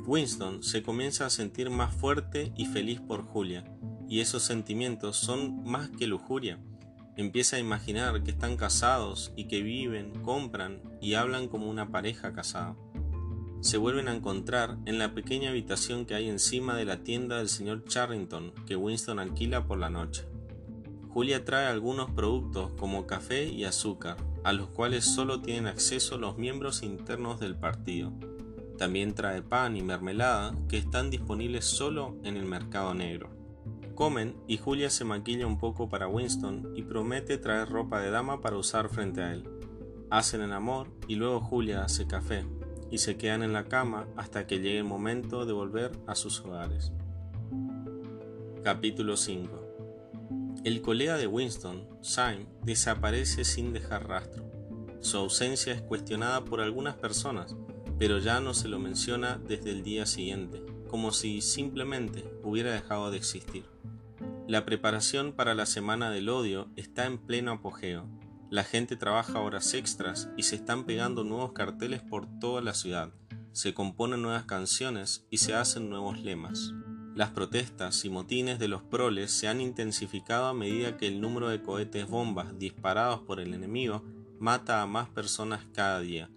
Winston 0.06 0.62
se 0.62 0.82
comienza 0.82 1.26
a 1.26 1.30
sentir 1.30 1.70
más 1.70 1.94
fuerte 1.94 2.52
y 2.56 2.66
feliz 2.66 3.00
por 3.00 3.22
Julia, 3.22 3.64
y 4.08 4.20
esos 4.20 4.42
sentimientos 4.42 5.16
son 5.16 5.64
más 5.64 5.90
que 5.90 6.06
lujuria, 6.06 6.58
Empieza 7.14 7.56
a 7.56 7.60
imaginar 7.60 8.22
que 8.22 8.30
están 8.30 8.56
casados 8.56 9.32
y 9.36 9.44
que 9.44 9.62
viven, 9.62 10.12
compran 10.22 10.80
y 11.00 11.14
hablan 11.14 11.46
como 11.46 11.68
una 11.68 11.90
pareja 11.90 12.32
casada. 12.32 12.74
Se 13.60 13.76
vuelven 13.76 14.08
a 14.08 14.14
encontrar 14.14 14.78
en 14.86 14.98
la 14.98 15.12
pequeña 15.12 15.50
habitación 15.50 16.06
que 16.06 16.14
hay 16.14 16.30
encima 16.30 16.74
de 16.74 16.86
la 16.86 17.04
tienda 17.04 17.36
del 17.36 17.50
señor 17.50 17.84
Charrington 17.84 18.52
que 18.66 18.76
Winston 18.76 19.18
alquila 19.18 19.66
por 19.66 19.78
la 19.78 19.90
noche. 19.90 20.24
Julia 21.10 21.44
trae 21.44 21.66
algunos 21.66 22.10
productos 22.10 22.72
como 22.78 23.06
café 23.06 23.44
y 23.44 23.64
azúcar, 23.64 24.16
a 24.42 24.54
los 24.54 24.70
cuales 24.70 25.04
solo 25.04 25.42
tienen 25.42 25.66
acceso 25.66 26.16
los 26.16 26.38
miembros 26.38 26.82
internos 26.82 27.40
del 27.40 27.56
partido. 27.56 28.14
También 28.78 29.14
trae 29.14 29.42
pan 29.42 29.76
y 29.76 29.82
mermelada 29.82 30.54
que 30.68 30.78
están 30.78 31.10
disponibles 31.10 31.64
solo 31.64 32.16
en 32.24 32.36
el 32.36 32.46
mercado 32.46 32.94
negro. 32.94 33.30
Comen 33.94 34.36
y 34.48 34.56
Julia 34.56 34.90
se 34.90 35.04
maquilla 35.04 35.46
un 35.46 35.58
poco 35.58 35.88
para 35.88 36.08
Winston 36.08 36.72
y 36.74 36.82
promete 36.82 37.38
traer 37.38 37.68
ropa 37.68 38.00
de 38.00 38.10
dama 38.10 38.40
para 38.40 38.56
usar 38.56 38.88
frente 38.88 39.22
a 39.22 39.32
él. 39.32 39.44
Hacen 40.10 40.40
el 40.40 40.52
amor 40.52 40.88
y 41.08 41.14
luego 41.14 41.40
Julia 41.40 41.84
hace 41.84 42.06
café 42.06 42.44
y 42.90 42.98
se 42.98 43.16
quedan 43.16 43.42
en 43.42 43.52
la 43.52 43.64
cama 43.64 44.06
hasta 44.16 44.46
que 44.46 44.56
llegue 44.56 44.78
el 44.78 44.84
momento 44.84 45.46
de 45.46 45.52
volver 45.52 45.92
a 46.06 46.14
sus 46.14 46.40
hogares. 46.40 46.92
Capítulo 48.62 49.16
5 49.16 50.60
El 50.64 50.82
colega 50.82 51.16
de 51.16 51.26
Winston, 51.26 51.88
Syme, 52.00 52.46
desaparece 52.62 53.44
sin 53.44 53.72
dejar 53.72 54.08
rastro. 54.08 54.44
Su 55.00 55.16
ausencia 55.16 55.72
es 55.72 55.82
cuestionada 55.82 56.44
por 56.44 56.60
algunas 56.60 56.94
personas, 56.94 57.56
pero 58.02 58.18
ya 58.18 58.40
no 58.40 58.52
se 58.52 58.66
lo 58.66 58.80
menciona 58.80 59.40
desde 59.46 59.70
el 59.70 59.84
día 59.84 60.06
siguiente, 60.06 60.60
como 60.88 61.12
si 61.12 61.40
simplemente 61.40 62.24
hubiera 62.42 62.72
dejado 62.72 63.12
de 63.12 63.16
existir. 63.16 63.64
La 64.48 64.64
preparación 64.64 65.30
para 65.30 65.54
la 65.54 65.66
Semana 65.66 66.10
del 66.10 66.28
Odio 66.28 66.68
está 66.74 67.06
en 67.06 67.16
pleno 67.16 67.52
apogeo. 67.52 68.08
La 68.50 68.64
gente 68.64 68.96
trabaja 68.96 69.38
horas 69.38 69.72
extras 69.74 70.28
y 70.36 70.42
se 70.42 70.56
están 70.56 70.82
pegando 70.84 71.22
nuevos 71.22 71.52
carteles 71.52 72.02
por 72.02 72.26
toda 72.40 72.60
la 72.60 72.74
ciudad. 72.74 73.12
Se 73.52 73.72
componen 73.72 74.20
nuevas 74.20 74.46
canciones 74.46 75.24
y 75.30 75.38
se 75.38 75.54
hacen 75.54 75.88
nuevos 75.88 76.20
lemas. 76.20 76.72
Las 77.14 77.30
protestas 77.30 78.04
y 78.04 78.10
motines 78.10 78.58
de 78.58 78.66
los 78.66 78.82
proles 78.82 79.30
se 79.30 79.46
han 79.46 79.60
intensificado 79.60 80.46
a 80.46 80.54
medida 80.54 80.96
que 80.96 81.06
el 81.06 81.20
número 81.20 81.50
de 81.50 81.62
cohetes 81.62 82.08
bombas 82.08 82.58
disparados 82.58 83.20
por 83.20 83.38
el 83.38 83.54
enemigo 83.54 84.02
mata 84.40 84.82
a 84.82 84.88
más 84.88 85.08
personas 85.08 85.64
cada 85.72 86.00
día 86.00 86.28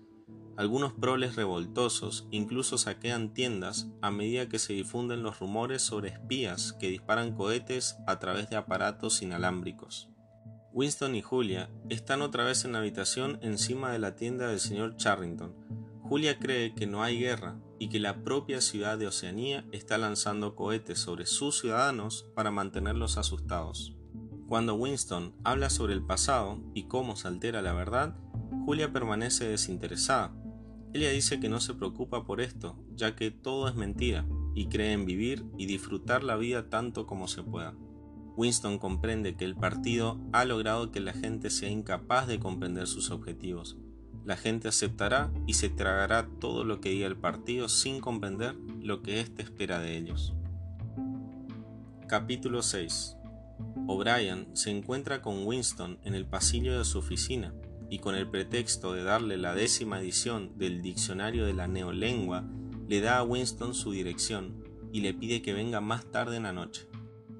algunos 0.57 0.93
proles 0.93 1.35
revoltosos 1.35 2.27
incluso 2.31 2.77
saquean 2.77 3.33
tiendas 3.33 3.87
a 4.01 4.09
medida 4.09 4.47
que 4.47 4.59
se 4.59 4.73
difunden 4.73 5.21
los 5.21 5.39
rumores 5.39 5.81
sobre 5.81 6.09
espías 6.09 6.73
que 6.73 6.89
disparan 6.89 7.35
cohetes 7.35 7.97
a 8.07 8.19
través 8.19 8.49
de 8.49 8.55
aparatos 8.55 9.21
inalámbricos. 9.21 10.09
Winston 10.71 11.15
y 11.15 11.21
Julia 11.21 11.69
están 11.89 12.21
otra 12.21 12.43
vez 12.45 12.63
en 12.63 12.73
la 12.73 12.79
habitación 12.79 13.39
encima 13.41 13.91
de 13.91 13.99
la 13.99 14.15
tienda 14.15 14.47
del 14.47 14.59
señor 14.59 14.95
Charrington. 14.95 15.53
Julia 16.01 16.37
cree 16.39 16.73
que 16.73 16.87
no 16.87 17.03
hay 17.03 17.19
guerra 17.19 17.57
y 17.79 17.89
que 17.89 17.99
la 17.99 18.23
propia 18.23 18.61
ciudad 18.61 18.97
de 18.97 19.07
Oceanía 19.07 19.65
está 19.71 19.97
lanzando 19.97 20.55
cohetes 20.55 20.99
sobre 20.99 21.25
sus 21.25 21.59
ciudadanos 21.59 22.27
para 22.33 22.51
mantenerlos 22.51 23.17
asustados. 23.17 23.95
Cuando 24.47 24.75
Winston 24.75 25.33
habla 25.43 25.69
sobre 25.69 25.93
el 25.93 26.05
pasado 26.05 26.61
y 26.73 26.83
cómo 26.83 27.15
se 27.15 27.27
altera 27.27 27.61
la 27.61 27.73
verdad, 27.73 28.15
Julia 28.65 28.93
permanece 28.93 29.47
desinteresada 29.47 30.33
ella 30.95 31.09
dice 31.09 31.41
que 31.41 31.49
no 31.49 31.59
se 31.59 31.73
preocupa 31.73 32.23
por 32.23 32.39
esto, 32.39 32.77
ya 32.95 33.17
que 33.17 33.29
todo 33.29 33.67
es 33.67 33.75
mentira, 33.75 34.25
y 34.53 34.67
cree 34.67 34.93
en 34.93 35.05
vivir 35.05 35.43
y 35.57 35.65
disfrutar 35.65 36.23
la 36.23 36.37
vida 36.37 36.69
tanto 36.69 37.05
como 37.05 37.27
se 37.27 37.43
pueda. 37.43 37.75
Winston 38.37 38.77
comprende 38.79 39.35
que 39.35 39.43
el 39.43 39.57
partido 39.57 40.21
ha 40.31 40.45
logrado 40.45 40.93
que 40.93 41.01
la 41.01 41.11
gente 41.11 41.49
sea 41.49 41.69
incapaz 41.69 42.27
de 42.27 42.39
comprender 42.39 42.87
sus 42.87 43.11
objetivos. 43.11 43.77
La 44.23 44.37
gente 44.37 44.69
aceptará 44.69 45.33
y 45.45 45.55
se 45.55 45.67
tragará 45.67 46.29
todo 46.39 46.63
lo 46.63 46.79
que 46.79 46.91
diga 46.91 47.07
el 47.07 47.17
partido 47.17 47.67
sin 47.67 47.99
comprender 47.99 48.55
lo 48.79 49.01
que 49.01 49.19
éste 49.19 49.41
espera 49.41 49.79
de 49.79 49.97
ellos. 49.97 50.33
Capítulo 52.07 52.61
6 52.61 53.17
O'Brien 53.87 54.47
se 54.53 54.71
encuentra 54.71 55.21
con 55.21 55.45
Winston 55.45 55.99
en 56.05 56.15
el 56.15 56.25
pasillo 56.25 56.77
de 56.77 56.85
su 56.85 56.99
oficina 56.99 57.53
y 57.89 57.99
con 57.99 58.15
el 58.15 58.27
pretexto 58.29 58.93
de 58.93 59.03
darle 59.03 59.37
la 59.37 59.53
décima 59.53 59.99
edición 59.99 60.57
del 60.57 60.81
diccionario 60.81 61.45
de 61.45 61.53
la 61.53 61.67
neolengua, 61.67 62.43
le 62.87 63.01
da 63.01 63.17
a 63.17 63.23
Winston 63.23 63.73
su 63.73 63.91
dirección 63.91 64.63
y 64.91 65.01
le 65.01 65.13
pide 65.13 65.41
que 65.41 65.53
venga 65.53 65.81
más 65.81 66.05
tarde 66.05 66.37
en 66.37 66.43
la 66.43 66.53
noche. 66.53 66.87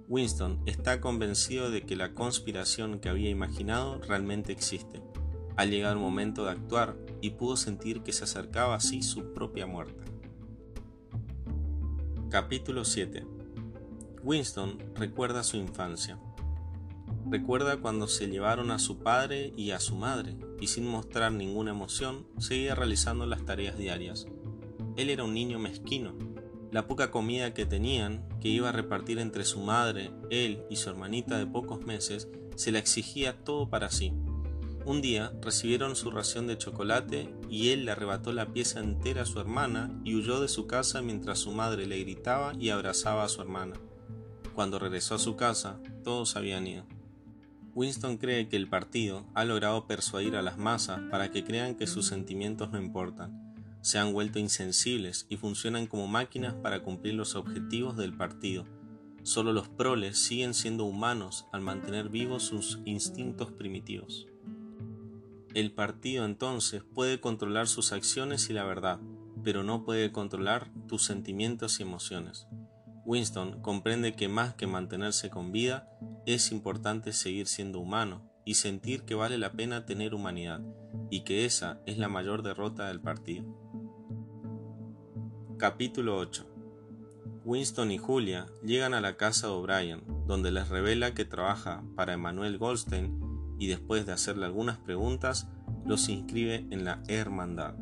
Winston 0.07 0.61
está 0.65 1.01
convencido 1.01 1.71
de 1.71 1.81
que 1.81 1.95
la 1.95 2.13
conspiración 2.13 2.99
que 2.99 3.09
había 3.09 3.29
imaginado 3.29 3.99
realmente 4.01 4.51
existe. 4.51 5.01
Ha 5.55 5.65
llegado 5.65 5.93
el 5.93 5.99
momento 5.99 6.45
de 6.45 6.51
actuar 6.51 6.95
y 7.21 7.31
pudo 7.31 7.57
sentir 7.57 8.03
que 8.03 8.13
se 8.13 8.25
acercaba 8.25 8.75
así 8.75 9.01
su 9.01 9.33
propia 9.33 9.65
muerte. 9.65 10.03
Capítulo 12.29 12.83
7 12.85 13.25
Winston 14.25 14.79
recuerda 14.95 15.43
su 15.43 15.57
infancia. 15.57 16.19
Recuerda 17.27 17.77
cuando 17.77 18.07
se 18.07 18.27
llevaron 18.27 18.71
a 18.71 18.79
su 18.79 18.99
padre 18.99 19.51
y 19.57 19.71
a 19.71 19.79
su 19.79 19.95
madre, 19.95 20.37
y 20.61 20.67
sin 20.67 20.87
mostrar 20.87 21.31
ninguna 21.31 21.71
emoción, 21.71 22.27
seguía 22.37 22.75
realizando 22.75 23.25
las 23.25 23.45
tareas 23.45 23.77
diarias. 23.77 24.27
Él 24.95 25.09
era 25.09 25.23
un 25.23 25.33
niño 25.33 25.57
mezquino. 25.59 26.13
La 26.71 26.87
poca 26.87 27.09
comida 27.11 27.53
que 27.53 27.65
tenían, 27.65 28.27
que 28.39 28.49
iba 28.49 28.69
a 28.69 28.73
repartir 28.73 29.19
entre 29.19 29.43
su 29.43 29.59
madre, 29.59 30.11
él 30.29 30.63
y 30.69 30.75
su 30.75 30.89
hermanita 30.89 31.37
de 31.37 31.47
pocos 31.47 31.85
meses, 31.85 32.27
se 32.55 32.71
la 32.71 32.79
exigía 32.79 33.43
todo 33.43 33.69
para 33.69 33.89
sí. 33.89 34.13
Un 34.85 35.01
día 35.01 35.33
recibieron 35.41 35.95
su 35.95 36.11
ración 36.11 36.45
de 36.45 36.59
chocolate 36.59 37.33
y 37.49 37.69
él 37.69 37.85
le 37.85 37.91
arrebató 37.91 38.33
la 38.33 38.53
pieza 38.53 38.81
entera 38.81 39.23
a 39.23 39.25
su 39.25 39.39
hermana 39.39 39.99
y 40.03 40.15
huyó 40.15 40.39
de 40.39 40.47
su 40.47 40.67
casa 40.67 41.01
mientras 41.01 41.39
su 41.39 41.51
madre 41.51 41.87
le 41.87 41.99
gritaba 41.99 42.53
y 42.59 42.69
abrazaba 42.69 43.23
a 43.23 43.29
su 43.29 43.41
hermana. 43.41 43.75
Cuando 44.53 44.77
regresó 44.77 45.15
a 45.15 45.19
su 45.19 45.35
casa, 45.35 45.81
todos 46.03 46.35
habían 46.35 46.67
ido. 46.67 46.94
Winston 47.75 48.15
cree 48.15 48.47
que 48.47 48.55
el 48.55 48.69
partido 48.69 49.25
ha 49.33 49.43
logrado 49.43 49.85
persuadir 49.85 50.37
a 50.37 50.41
las 50.41 50.57
masas 50.57 51.01
para 51.11 51.29
que 51.29 51.43
crean 51.43 51.75
que 51.75 51.87
sus 51.87 52.07
sentimientos 52.07 52.71
no 52.71 52.81
importan. 52.81 53.53
Se 53.81 53.99
han 53.99 54.13
vuelto 54.13 54.39
insensibles 54.39 55.25
y 55.27 55.35
funcionan 55.35 55.85
como 55.85 56.07
máquinas 56.07 56.53
para 56.53 56.83
cumplir 56.83 57.15
los 57.15 57.35
objetivos 57.35 57.97
del 57.97 58.15
partido. 58.15 58.65
Solo 59.23 59.51
los 59.51 59.67
proles 59.67 60.17
siguen 60.17 60.53
siendo 60.53 60.85
humanos 60.85 61.47
al 61.51 61.59
mantener 61.59 62.07
vivos 62.07 62.43
sus 62.43 62.79
instintos 62.85 63.51
primitivos. 63.51 64.25
El 65.53 65.73
partido 65.73 66.23
entonces 66.23 66.81
puede 66.81 67.19
controlar 67.19 67.67
sus 67.67 67.91
acciones 67.91 68.49
y 68.49 68.53
la 68.53 68.63
verdad, 68.63 69.01
pero 69.43 69.63
no 69.63 69.83
puede 69.83 70.13
controlar 70.13 70.71
tus 70.87 71.03
sentimientos 71.03 71.81
y 71.81 71.83
emociones. 71.83 72.47
Winston 73.05 73.61
comprende 73.61 74.15
que 74.15 74.27
más 74.27 74.55
que 74.55 74.65
mantenerse 74.65 75.29
con 75.29 75.51
vida, 75.51 75.87
es 76.25 76.51
importante 76.51 77.13
seguir 77.13 77.47
siendo 77.47 77.79
humano 77.79 78.31
y 78.45 78.55
sentir 78.55 79.03
que 79.03 79.15
vale 79.15 79.37
la 79.37 79.51
pena 79.51 79.85
tener 79.85 80.15
humanidad, 80.15 80.61
y 81.09 81.21
que 81.21 81.45
esa 81.45 81.81
es 81.85 81.97
la 81.97 82.09
mayor 82.09 82.41
derrota 82.41 82.87
del 82.87 82.99
partido. 82.99 83.45
Capítulo 85.57 86.17
8 86.17 86.45
Winston 87.45 87.91
y 87.91 87.99
Julia 87.99 88.47
llegan 88.63 88.95
a 88.95 89.01
la 89.01 89.17
casa 89.17 89.47
de 89.47 89.53
O'Brien, 89.53 90.03
donde 90.25 90.51
les 90.51 90.67
revela 90.69 91.13
que 91.13 91.25
trabaja 91.25 91.83
para 91.95 92.13
Emanuel 92.13 92.57
Goldstein 92.57 93.19
y 93.59 93.67
después 93.67 94.07
de 94.07 94.13
hacerle 94.13 94.45
algunas 94.45 94.79
preguntas, 94.79 95.47
los 95.85 96.09
inscribe 96.09 96.65
en 96.71 96.85
la 96.85 97.03
Hermandad. 97.07 97.75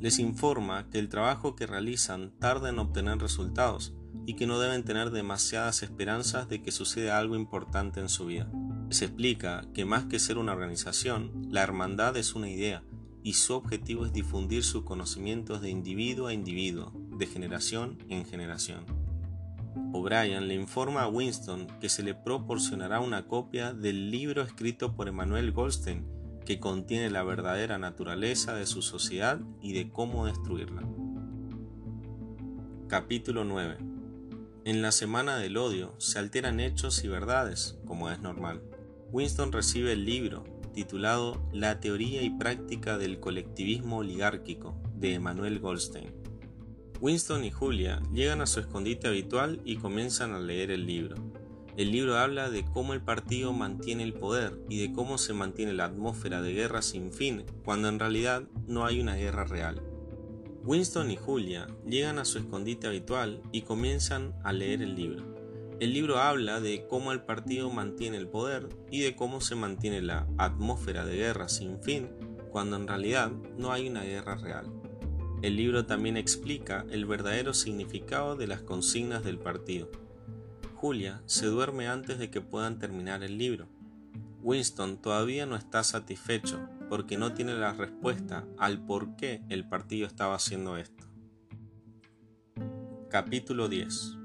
Les 0.00 0.18
informa 0.18 0.90
que 0.90 0.98
el 0.98 1.08
trabajo 1.08 1.54
que 1.54 1.68
realizan 1.68 2.32
tarda 2.40 2.68
en 2.68 2.80
obtener 2.80 3.18
resultados, 3.18 3.94
y 4.26 4.34
que 4.34 4.46
no 4.46 4.58
deben 4.58 4.84
tener 4.84 5.10
demasiadas 5.10 5.82
esperanzas 5.82 6.48
de 6.48 6.62
que 6.62 6.70
suceda 6.70 7.18
algo 7.18 7.36
importante 7.36 8.00
en 8.00 8.08
su 8.08 8.26
vida. 8.26 8.50
Se 8.90 9.06
explica 9.06 9.62
que 9.72 9.84
más 9.84 10.04
que 10.06 10.18
ser 10.18 10.38
una 10.38 10.52
organización, 10.52 11.46
la 11.50 11.62
hermandad 11.62 12.16
es 12.16 12.34
una 12.34 12.48
idea 12.48 12.82
y 13.22 13.34
su 13.34 13.54
objetivo 13.54 14.06
es 14.06 14.12
difundir 14.12 14.64
sus 14.64 14.84
conocimientos 14.84 15.60
de 15.60 15.70
individuo 15.70 16.26
a 16.26 16.32
individuo, 16.32 16.92
de 17.18 17.26
generación 17.26 17.98
en 18.08 18.24
generación. 18.24 18.84
O'Brien 19.92 20.48
le 20.48 20.54
informa 20.54 21.02
a 21.02 21.08
Winston 21.08 21.66
que 21.80 21.88
se 21.88 22.02
le 22.02 22.14
proporcionará 22.14 23.00
una 23.00 23.26
copia 23.26 23.72
del 23.72 24.10
libro 24.10 24.42
escrito 24.42 24.94
por 24.94 25.08
Emanuel 25.08 25.52
Goldstein 25.52 26.06
que 26.44 26.58
contiene 26.58 27.10
la 27.10 27.22
verdadera 27.22 27.78
naturaleza 27.78 28.54
de 28.54 28.66
su 28.66 28.82
sociedad 28.82 29.40
y 29.60 29.72
de 29.72 29.90
cómo 29.90 30.26
destruirla. 30.26 30.82
Capítulo 32.88 33.44
9 33.44 33.89
en 34.70 34.82
la 34.82 34.92
Semana 34.92 35.36
del 35.36 35.56
Odio 35.56 35.96
se 35.98 36.20
alteran 36.20 36.60
hechos 36.60 37.02
y 37.02 37.08
verdades, 37.08 37.76
como 37.86 38.08
es 38.08 38.20
normal. 38.20 38.62
Winston 39.10 39.50
recibe 39.50 39.90
el 39.90 40.04
libro, 40.04 40.44
titulado 40.72 41.42
La 41.52 41.80
teoría 41.80 42.22
y 42.22 42.30
práctica 42.30 42.96
del 42.96 43.18
colectivismo 43.18 43.98
oligárquico, 43.98 44.80
de 44.94 45.14
Emanuel 45.14 45.58
Goldstein. 45.58 46.14
Winston 47.00 47.44
y 47.44 47.50
Julia 47.50 48.00
llegan 48.12 48.42
a 48.42 48.46
su 48.46 48.60
escondite 48.60 49.08
habitual 49.08 49.60
y 49.64 49.74
comienzan 49.74 50.34
a 50.34 50.38
leer 50.38 50.70
el 50.70 50.86
libro. 50.86 51.16
El 51.76 51.90
libro 51.90 52.16
habla 52.16 52.48
de 52.48 52.64
cómo 52.64 52.92
el 52.92 53.02
partido 53.02 53.52
mantiene 53.52 54.04
el 54.04 54.12
poder 54.12 54.56
y 54.68 54.78
de 54.78 54.92
cómo 54.92 55.18
se 55.18 55.32
mantiene 55.32 55.72
la 55.72 55.86
atmósfera 55.86 56.42
de 56.42 56.52
guerra 56.52 56.82
sin 56.82 57.12
fin 57.12 57.44
cuando 57.64 57.88
en 57.88 57.98
realidad 57.98 58.44
no 58.68 58.86
hay 58.86 59.00
una 59.00 59.16
guerra 59.16 59.42
real. 59.42 59.82
Winston 60.62 61.10
y 61.10 61.16
Julia 61.16 61.66
llegan 61.86 62.18
a 62.18 62.26
su 62.26 62.38
escondite 62.38 62.86
habitual 62.86 63.40
y 63.50 63.62
comienzan 63.62 64.34
a 64.44 64.52
leer 64.52 64.82
el 64.82 64.94
libro. 64.94 65.24
El 65.80 65.94
libro 65.94 66.18
habla 66.18 66.60
de 66.60 66.86
cómo 66.86 67.12
el 67.12 67.22
partido 67.22 67.70
mantiene 67.70 68.18
el 68.18 68.28
poder 68.28 68.68
y 68.90 69.00
de 69.00 69.16
cómo 69.16 69.40
se 69.40 69.54
mantiene 69.54 70.02
la 70.02 70.26
atmósfera 70.36 71.06
de 71.06 71.16
guerra 71.16 71.48
sin 71.48 71.82
fin 71.82 72.10
cuando 72.50 72.76
en 72.76 72.86
realidad 72.86 73.32
no 73.56 73.72
hay 73.72 73.88
una 73.88 74.02
guerra 74.02 74.36
real. 74.36 74.66
El 75.40 75.56
libro 75.56 75.86
también 75.86 76.18
explica 76.18 76.84
el 76.90 77.06
verdadero 77.06 77.54
significado 77.54 78.36
de 78.36 78.46
las 78.46 78.60
consignas 78.60 79.24
del 79.24 79.38
partido. 79.38 79.90
Julia 80.74 81.22
se 81.24 81.46
duerme 81.46 81.88
antes 81.88 82.18
de 82.18 82.30
que 82.30 82.42
puedan 82.42 82.78
terminar 82.78 83.22
el 83.22 83.38
libro. 83.38 83.66
Winston 84.42 85.00
todavía 85.00 85.46
no 85.46 85.56
está 85.56 85.82
satisfecho 85.82 86.68
porque 86.90 87.16
no 87.16 87.32
tiene 87.32 87.54
la 87.54 87.72
respuesta 87.72 88.44
al 88.58 88.84
por 88.84 89.14
qué 89.14 89.42
el 89.48 89.66
partido 89.66 90.08
estaba 90.08 90.34
haciendo 90.34 90.76
esto. 90.76 91.06
Capítulo 93.08 93.68
10 93.68 94.16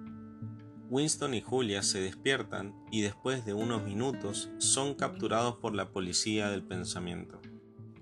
Winston 0.89 1.35
y 1.35 1.41
Julia 1.41 1.83
se 1.83 2.01
despiertan 2.01 2.75
y 2.91 3.01
después 3.01 3.45
de 3.45 3.53
unos 3.53 3.83
minutos 3.83 4.49
son 4.57 4.95
capturados 4.95 5.57
por 5.57 5.75
la 5.75 5.91
policía 5.91 6.49
del 6.49 6.63
pensamiento. 6.63 7.39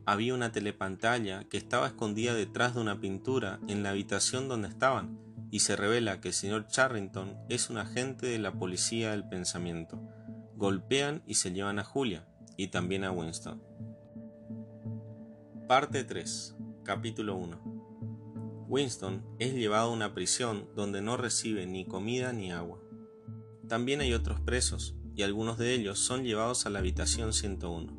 Había 0.06 0.34
una 0.34 0.52
telepantalla 0.52 1.44
que 1.44 1.58
estaba 1.58 1.88
escondida 1.88 2.34
detrás 2.34 2.76
de 2.76 2.82
una 2.82 3.02
pintura 3.02 3.60
en 3.68 3.84
la 3.84 3.90
habitación 3.90 4.48
donde 4.48 4.70
estaban 4.70 5.20
y 5.52 5.60
se 5.60 5.76
revela 5.76 6.22
que 6.22 6.30
el 6.30 6.34
señor 6.34 6.68
Charrington 6.68 7.38
es 7.50 7.70
un 7.70 7.78
agente 7.78 8.28
de 8.28 8.40
la 8.40 8.54
policía 8.54 9.12
del 9.12 9.28
pensamiento. 9.28 10.02
Golpean 10.56 11.22
y 11.28 11.36
se 11.36 11.52
llevan 11.52 11.80
a 11.80 11.84
Julia 11.84 12.28
y 12.58 12.68
también 12.68 13.04
a 13.04 13.12
Winston. 13.12 13.62
Parte 15.68 16.04
3. 16.04 16.56
Capítulo 16.84 17.38
1. 17.38 18.66
Winston 18.68 19.24
es 19.40 19.54
llevado 19.54 19.90
a 19.90 19.94
una 19.94 20.14
prisión 20.14 20.68
donde 20.76 21.02
no 21.02 21.16
recibe 21.16 21.66
ni 21.66 21.86
comida 21.86 22.34
ni 22.34 22.52
agua. 22.52 22.82
También 23.70 24.02
hay 24.02 24.14
otros 24.14 24.42
presos, 24.42 24.94
y 25.16 25.22
algunos 25.22 25.58
de 25.58 25.74
ellos 25.74 26.00
son 26.00 26.26
llevados 26.26 26.66
a 26.66 26.70
la 26.70 26.80
habitación 26.80 27.32
101. 27.32 27.94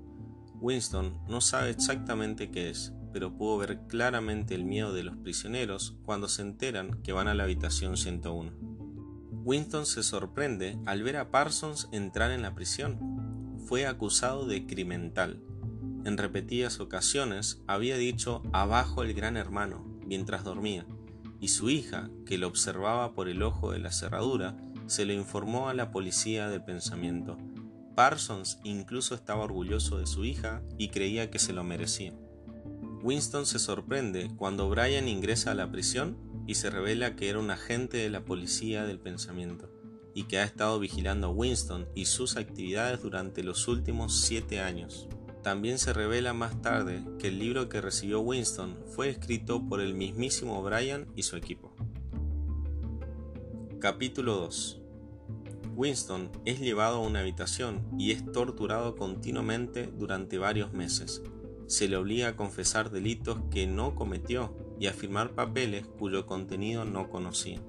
Winston 0.60 1.18
no 1.26 1.40
sabe 1.40 1.70
exactamente 1.70 2.50
qué 2.50 2.68
es, 2.68 2.92
pero 3.14 3.38
pudo 3.38 3.56
ver 3.56 3.86
claramente 3.86 4.54
el 4.54 4.66
miedo 4.66 4.92
de 4.92 5.04
los 5.04 5.16
prisioneros 5.16 5.96
cuando 6.04 6.28
se 6.28 6.42
enteran 6.42 7.00
que 7.02 7.12
van 7.12 7.28
a 7.28 7.34
la 7.34 7.44
habitación 7.44 7.96
101. 7.96 8.52
Winston 9.42 9.86
se 9.86 10.02
sorprende 10.02 10.78
al 10.84 11.02
ver 11.02 11.16
a 11.16 11.30
Parsons 11.30 11.88
entrar 11.92 12.30
en 12.30 12.42
la 12.42 12.54
prisión. 12.54 13.56
Fue 13.66 13.86
acusado 13.86 14.46
de 14.46 14.66
criminal. 14.66 15.42
En 16.04 16.18
repetidas 16.18 16.80
ocasiones 16.80 17.62
había 17.66 17.96
dicho 17.96 18.42
abajo 18.52 19.02
el 19.02 19.14
gran 19.14 19.36
hermano 19.36 19.84
mientras 20.06 20.44
dormía, 20.44 20.86
y 21.40 21.48
su 21.48 21.70
hija, 21.70 22.10
que 22.26 22.38
lo 22.38 22.46
observaba 22.46 23.14
por 23.14 23.28
el 23.28 23.42
ojo 23.42 23.72
de 23.72 23.78
la 23.78 23.90
cerradura, 23.90 24.56
se 24.86 25.06
lo 25.06 25.12
informó 25.12 25.68
a 25.68 25.74
la 25.74 25.90
policía 25.90 26.48
del 26.48 26.62
pensamiento. 26.62 27.38
Parsons 27.94 28.58
incluso 28.64 29.14
estaba 29.14 29.44
orgulloso 29.44 29.98
de 29.98 30.06
su 30.06 30.24
hija 30.24 30.62
y 30.78 30.88
creía 30.88 31.30
que 31.30 31.38
se 31.38 31.52
lo 31.52 31.64
merecía. 31.64 32.12
Winston 33.02 33.46
se 33.46 33.58
sorprende 33.58 34.30
cuando 34.36 34.68
Brian 34.68 35.08
ingresa 35.08 35.52
a 35.52 35.54
la 35.54 35.70
prisión 35.70 36.18
y 36.46 36.54
se 36.54 36.70
revela 36.70 37.16
que 37.16 37.28
era 37.28 37.38
un 37.38 37.50
agente 37.50 37.98
de 37.98 38.10
la 38.10 38.24
policía 38.24 38.84
del 38.84 38.98
pensamiento 38.98 39.70
y 40.14 40.24
que 40.24 40.38
ha 40.38 40.44
estado 40.44 40.78
vigilando 40.78 41.28
a 41.28 41.30
Winston 41.30 41.88
y 41.94 42.04
sus 42.04 42.36
actividades 42.36 43.02
durante 43.02 43.42
los 43.42 43.68
últimos 43.68 44.20
siete 44.20 44.60
años. 44.60 45.08
También 45.44 45.78
se 45.78 45.92
revela 45.92 46.32
más 46.32 46.60
tarde 46.62 47.04
que 47.20 47.28
el 47.28 47.38
libro 47.38 47.68
que 47.68 47.80
recibió 47.80 48.20
Winston 48.20 48.76
fue 48.96 49.10
escrito 49.10 49.64
por 49.68 49.80
el 49.80 49.94
mismísimo 49.94 50.60
Brian 50.62 51.06
y 51.14 51.22
su 51.22 51.36
equipo. 51.36 51.72
Capítulo 53.78 54.34
2 54.36 54.80
Winston 55.76 56.30
es 56.44 56.58
llevado 56.58 56.96
a 56.96 57.06
una 57.06 57.20
habitación 57.20 57.86
y 57.98 58.10
es 58.10 58.24
torturado 58.32 58.96
continuamente 58.96 59.86
durante 59.86 60.38
varios 60.38 60.72
meses, 60.72 61.22
se 61.66 61.88
le 61.88 61.96
obliga 61.96 62.28
a 62.28 62.36
confesar 62.36 62.90
delitos 62.90 63.38
que 63.50 63.66
no 63.66 63.94
cometió 63.94 64.56
y 64.78 64.86
a 64.86 64.92
firmar 64.92 65.34
papeles 65.34 65.86
cuyo 65.98 66.26
contenido 66.26 66.84
no 66.84 67.08
conocía. 67.08 67.60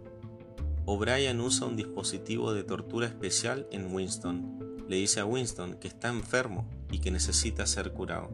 O'Brien 0.86 1.42
usa 1.42 1.68
un 1.68 1.76
dispositivo 1.76 2.54
de 2.54 2.64
tortura 2.64 3.08
especial 3.08 3.68
en 3.72 3.94
Winston. 3.94 4.75
Le 4.88 4.98
dice 4.98 5.20
a 5.20 5.26
Winston 5.26 5.76
que 5.80 5.88
está 5.88 6.10
enfermo 6.10 6.68
y 6.92 7.00
que 7.00 7.12
necesita 7.12 7.66
ser 7.66 7.92
curado. 7.92 8.30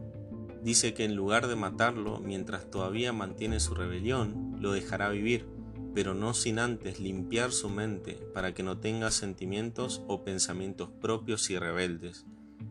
Dice 0.62 0.94
que 0.94 1.04
en 1.04 1.16
lugar 1.16 1.48
de 1.48 1.56
matarlo 1.56 2.20
mientras 2.20 2.70
todavía 2.70 3.12
mantiene 3.12 3.58
su 3.58 3.74
rebelión, 3.74 4.56
lo 4.60 4.72
dejará 4.72 5.08
vivir, 5.08 5.46
pero 5.94 6.14
no 6.14 6.34
sin 6.34 6.58
antes 6.58 7.00
limpiar 7.00 7.52
su 7.52 7.68
mente 7.68 8.14
para 8.32 8.54
que 8.54 8.62
no 8.62 8.78
tenga 8.78 9.10
sentimientos 9.10 10.02
o 10.06 10.22
pensamientos 10.22 10.88
propios 11.00 11.50
y 11.50 11.58
rebeldes. 11.58 12.26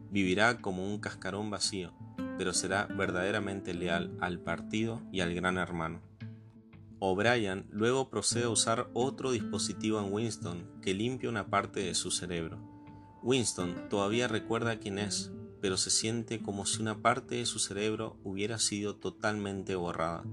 Vivirá 0.09 0.59
como 0.59 0.85
un 0.85 0.99
cascarón 0.99 1.49
vacío, 1.49 1.93
pero 2.37 2.53
será 2.53 2.85
verdaderamente 2.85 3.73
leal 3.73 4.15
al 4.21 4.39
partido 4.39 5.01
y 5.11 5.19
al 5.19 5.33
gran 5.33 5.57
hermano. 5.57 6.01
O'Brien 6.99 7.65
luego 7.71 8.09
procede 8.09 8.45
a 8.45 8.49
usar 8.49 8.89
otro 8.93 9.31
dispositivo 9.31 9.99
en 9.99 10.13
Winston 10.13 10.69
que 10.81 10.93
limpia 10.93 11.29
una 11.29 11.47
parte 11.47 11.79
de 11.81 11.95
su 11.95 12.11
cerebro. 12.11 12.70
Winston 13.23 13.88
todavía 13.89 14.27
recuerda 14.27 14.79
quién 14.79 14.97
es, 14.97 15.31
pero 15.62 15.77
se 15.77 15.91
siente 15.91 16.41
como 16.41 16.65
si 16.65 16.81
una 16.81 17.01
parte 17.01 17.36
de 17.36 17.45
su 17.45 17.60
cerebro 17.60 18.17
hubiera 18.23 18.57
sido 18.57 18.95
totalmente 18.95 19.75
borrada. 19.75 20.23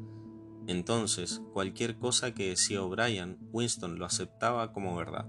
Entonces, 0.67 1.43
cualquier 1.53 1.99
cosa 1.99 2.33
que 2.33 2.49
decía 2.49 2.83
O'Brien, 2.83 3.39
Winston 3.53 3.99
lo 3.99 4.07
aceptaba 4.07 4.73
como 4.73 4.97
verdad. 4.97 5.27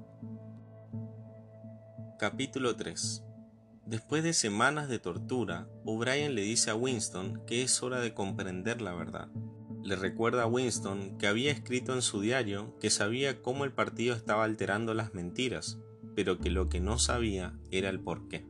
Capítulo 2.18 2.76
3 2.76 3.24
Después 3.86 4.24
de 4.24 4.34
semanas 4.34 4.88
de 4.88 5.00
tortura, 5.00 5.68
O'Brien 5.84 6.36
le 6.36 6.44
dice 6.44 6.70
a 6.70 6.76
Winston 6.76 7.42
que 7.46 7.64
es 7.64 7.82
hora 7.82 8.00
de 8.00 8.14
comprender 8.14 8.82
la 8.82 8.94
verdad. 8.94 9.30
Le 9.84 9.96
recuerda 9.96 10.44
a 10.44 10.48
Winston 10.48 11.18
que 11.18 11.28
había 11.28 11.52
escrito 11.52 11.94
en 11.94 12.02
su 12.02 12.22
diario 12.22 12.78
que 12.80 12.90
sabía 12.90 13.42
cómo 13.42 13.66
el 13.66 13.74
partido 13.74 14.16
estaba 14.16 14.44
alterando 14.44 14.94
las 14.94 15.14
mentiras, 15.14 15.80
pero 16.20 16.38
que 16.38 16.50
lo 16.50 16.68
que 16.68 16.82
no 16.82 17.00
sabía 17.00 17.54
era 17.72 17.88
el 17.88 18.02
por 18.02 18.28
qué. 18.28 18.46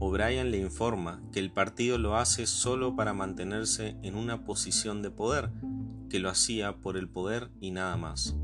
O'Brien 0.00 0.50
le 0.50 0.58
informa 0.58 1.22
que 1.32 1.40
el 1.40 1.50
partido 1.50 1.96
lo 1.96 2.18
hace 2.18 2.46
solo 2.46 2.94
para 2.94 3.14
mantenerse 3.14 3.96
en 4.02 4.16
una 4.16 4.44
posición 4.44 5.00
de 5.00 5.10
poder, 5.10 5.48
que 6.10 6.18
lo 6.18 6.28
hacía 6.28 6.76
por 6.82 6.98
el 6.98 7.08
poder 7.08 7.48
y 7.58 7.70
nada 7.70 7.96
más 7.96 8.36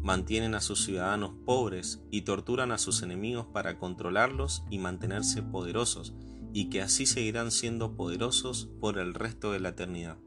mantienen 0.00 0.54
a 0.54 0.60
sus 0.60 0.84
ciudadanos 0.84 1.32
pobres 1.44 2.00
y 2.12 2.22
torturan 2.22 2.70
a 2.70 2.78
sus 2.78 3.02
enemigos 3.02 3.46
para 3.46 3.80
controlarlos 3.80 4.62
y 4.70 4.78
mantenerse 4.78 5.42
poderosos, 5.42 6.14
y 6.52 6.70
que 6.70 6.82
así 6.82 7.04
seguirán 7.04 7.50
siendo 7.50 7.96
poderosos 7.96 8.68
por 8.80 8.98
el 8.98 9.12
resto 9.12 9.50
de 9.50 9.58
la 9.58 9.70
eternidad. 9.70 10.18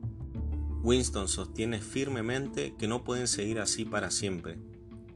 Winston 0.84 1.30
sostiene 1.30 1.80
firmemente 1.80 2.76
que 2.78 2.90
no 2.90 3.06
pueden 3.06 3.30
seguir 3.30 3.60
así 3.60 3.86
para 3.86 4.12
siempre. 4.12 4.60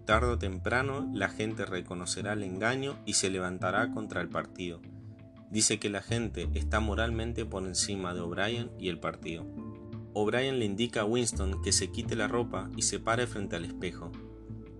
Tarde 0.05 0.33
o 0.33 0.37
temprano 0.37 1.09
la 1.13 1.29
gente 1.29 1.65
reconocerá 1.65 2.33
el 2.33 2.43
engaño 2.43 2.95
y 3.07 3.13
se 3.13 3.31
levantará 3.31 3.91
contra 3.91 4.21
el 4.21 4.29
partido. 4.29 4.79
Dice 5.49 5.79
que 5.79 5.89
la 5.89 6.03
gente 6.03 6.47
está 6.53 6.79
moralmente 6.79 7.43
por 7.43 7.65
encima 7.65 8.13
de 8.13 8.19
O'Brien 8.19 8.69
y 8.77 8.89
el 8.89 8.99
partido. 8.99 9.47
O'Brien 10.13 10.59
le 10.59 10.65
indica 10.65 11.01
a 11.01 11.05
Winston 11.05 11.59
que 11.63 11.71
se 11.71 11.91
quite 11.91 12.15
la 12.15 12.27
ropa 12.27 12.69
y 12.77 12.83
se 12.83 12.99
pare 12.99 13.25
frente 13.25 13.55
al 13.55 13.65
espejo. 13.65 14.11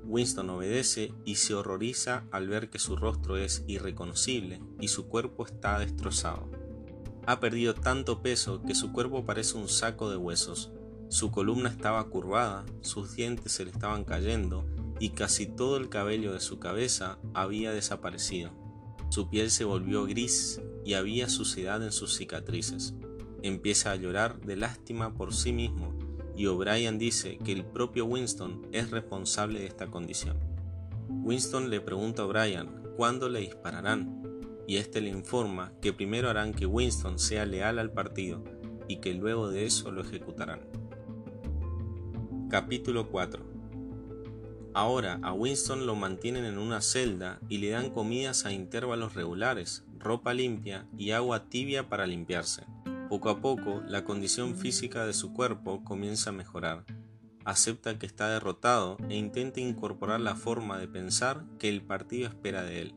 Winston 0.04 0.48
obedece 0.52 1.12
y 1.26 1.36
se 1.36 1.56
horroriza 1.56 2.26
al 2.32 2.48
ver 2.48 2.70
que 2.70 2.78
su 2.78 2.96
rostro 2.96 3.36
es 3.38 3.64
irreconocible 3.66 4.62
y 4.80 4.90
su 4.90 5.08
cuerpo 5.08 5.44
está 5.48 5.80
destrozado. 5.80 6.52
Ha 7.26 7.40
perdido 7.40 7.74
tanto 7.74 8.22
peso 8.22 8.62
que 8.62 8.76
su 8.76 8.92
cuerpo 8.92 9.26
parece 9.26 9.58
un 9.58 9.70
saco 9.70 10.12
de 10.12 10.18
huesos. 10.18 10.72
Su 11.10 11.32
columna 11.32 11.70
estaba 11.70 12.04
curvada, 12.10 12.64
sus 12.82 13.16
dientes 13.16 13.52
se 13.52 13.66
le 13.66 13.72
estaban 13.72 14.04
cayendo 14.04 14.66
y 15.00 15.10
casi 15.10 15.46
todo 15.46 15.78
el 15.78 15.90
cabello 15.90 16.34
de 16.34 16.40
su 16.40 16.60
cabeza 16.60 17.20
había 17.34 17.72
desaparecido. 17.72 18.52
Su 19.10 19.30
piel 19.30 19.52
se 19.52 19.66
volvió 19.66 20.06
gris 20.06 20.62
y 20.84 20.94
había 20.94 21.30
suciedad 21.30 21.84
en 21.84 21.92
sus 21.92 22.16
cicatrices. 22.16 22.94
Empieza 23.44 23.92
a 23.92 23.96
llorar 23.96 24.40
de 24.42 24.56
lástima 24.56 25.14
por 25.14 25.34
sí 25.34 25.54
mismo 25.54 25.94
y 26.36 26.48
O'Brien 26.48 26.98
dice 26.98 27.38
que 27.38 27.52
el 27.52 27.66
propio 27.66 28.06
Winston 28.06 28.68
es 28.72 28.92
responsable 28.92 29.60
de 29.60 29.68
esta 29.68 29.88
condición. 29.88 30.38
Winston 31.10 31.70
le 31.70 31.82
pregunta 31.82 32.24
a 32.24 32.26
O'Brien 32.26 32.70
cuándo 32.98 33.30
le 33.30 33.42
dispararán 33.42 34.24
y 34.68 34.78
éste 34.78 35.02
le 35.02 35.10
informa 35.10 35.74
que 35.82 35.94
primero 35.94 36.30
harán 36.30 36.54
que 36.54 36.66
Winston 36.66 37.20
sea 37.20 37.46
leal 37.46 37.80
al 37.80 37.92
partido 37.92 38.44
y 38.88 38.98
que 38.98 39.14
luego 39.14 39.50
de 39.50 39.66
eso 39.66 39.92
lo 39.92 40.02
ejecutarán. 40.02 40.62
Capítulo 42.50 43.10
4 43.10 43.55
Ahora 44.76 45.22
a 45.24 45.32
Winston 45.32 45.86
lo 45.86 45.96
mantienen 45.96 46.44
en 46.44 46.58
una 46.58 46.82
celda 46.82 47.40
y 47.48 47.60
le 47.60 47.70
dan 47.70 47.92
comidas 47.92 48.46
a 48.46 48.52
intervalos 48.52 49.14
regulares, 49.14 49.86
ropa 49.98 50.34
limpia 50.34 50.86
y 50.98 51.12
agua 51.12 51.48
tibia 51.48 51.88
para 51.88 52.06
limpiarse. 52.06 52.66
Poco 53.08 53.30
a 53.30 53.40
poco, 53.40 53.82
la 53.88 54.04
condición 54.04 54.58
física 54.58 55.06
de 55.06 55.14
su 55.14 55.32
cuerpo 55.32 55.82
comienza 55.86 56.32
a 56.32 56.34
mejorar. 56.34 56.84
Acepta 57.46 57.98
que 57.98 58.06
está 58.06 58.28
derrotado 58.28 58.98
e 59.08 59.16
intenta 59.16 59.62
incorporar 59.62 60.20
la 60.20 60.36
forma 60.36 60.78
de 60.78 60.90
pensar 60.90 61.46
que 61.58 61.70
el 61.70 61.82
partido 61.82 62.28
espera 62.28 62.64
de 62.64 62.82
él. 62.82 62.96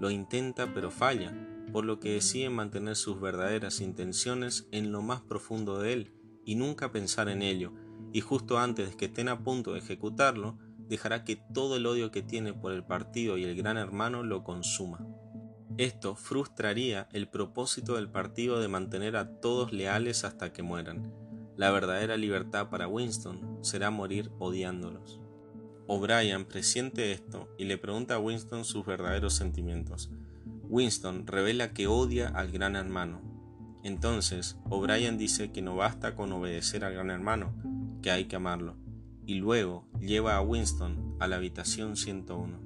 Lo 0.00 0.10
intenta 0.10 0.72
pero 0.72 0.90
falla, 0.90 1.36
por 1.74 1.84
lo 1.84 2.00
que 2.00 2.14
decide 2.14 2.48
mantener 2.48 2.96
sus 2.96 3.20
verdaderas 3.20 3.82
intenciones 3.82 4.66
en 4.72 4.92
lo 4.92 5.02
más 5.02 5.20
profundo 5.20 5.78
de 5.78 5.92
él 5.92 6.12
y 6.46 6.54
nunca 6.54 6.90
pensar 6.90 7.28
en 7.28 7.42
ello, 7.42 7.74
y 8.14 8.22
justo 8.22 8.58
antes 8.58 8.90
de 8.90 8.96
que 8.96 9.04
estén 9.06 9.28
a 9.28 9.44
punto 9.44 9.74
de 9.74 9.80
ejecutarlo, 9.80 10.56
dejará 10.92 11.24
que 11.24 11.36
todo 11.36 11.76
el 11.76 11.86
odio 11.86 12.10
que 12.10 12.20
tiene 12.20 12.52
por 12.52 12.70
el 12.70 12.84
partido 12.84 13.38
y 13.38 13.44
el 13.44 13.56
gran 13.56 13.78
hermano 13.78 14.22
lo 14.22 14.44
consuma. 14.44 15.00
Esto 15.78 16.16
frustraría 16.16 17.08
el 17.12 17.28
propósito 17.28 17.94
del 17.94 18.10
partido 18.10 18.60
de 18.60 18.68
mantener 18.68 19.16
a 19.16 19.40
todos 19.40 19.72
leales 19.72 20.22
hasta 20.24 20.52
que 20.52 20.62
mueran. 20.62 21.10
La 21.56 21.70
verdadera 21.70 22.18
libertad 22.18 22.68
para 22.68 22.88
Winston 22.88 23.60
será 23.62 23.90
morir 23.90 24.30
odiándolos. 24.38 25.18
O'Brien 25.86 26.44
presiente 26.44 27.12
esto 27.12 27.48
y 27.56 27.64
le 27.64 27.78
pregunta 27.78 28.16
a 28.16 28.18
Winston 28.18 28.66
sus 28.66 28.84
verdaderos 28.84 29.32
sentimientos. 29.32 30.10
Winston 30.64 31.26
revela 31.26 31.72
que 31.72 31.86
odia 31.86 32.28
al 32.28 32.52
gran 32.52 32.76
hermano. 32.76 33.22
Entonces, 33.82 34.58
O'Brien 34.68 35.16
dice 35.16 35.52
que 35.52 35.62
no 35.62 35.74
basta 35.74 36.14
con 36.14 36.30
obedecer 36.32 36.84
al 36.84 36.92
gran 36.92 37.08
hermano, 37.08 37.54
que 38.02 38.10
hay 38.10 38.26
que 38.26 38.36
amarlo 38.36 38.81
y 39.26 39.34
luego 39.34 39.86
lleva 40.00 40.36
a 40.36 40.42
Winston 40.42 41.16
a 41.20 41.26
la 41.26 41.36
habitación 41.36 41.96
101. 41.96 42.58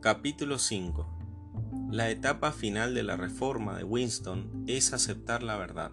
Capítulo 0.00 0.58
5 0.58 1.88
La 1.90 2.10
etapa 2.10 2.52
final 2.52 2.94
de 2.94 3.02
la 3.02 3.16
reforma 3.16 3.76
de 3.76 3.84
Winston 3.84 4.64
es 4.66 4.92
aceptar 4.92 5.42
la 5.42 5.56
verdad. 5.56 5.92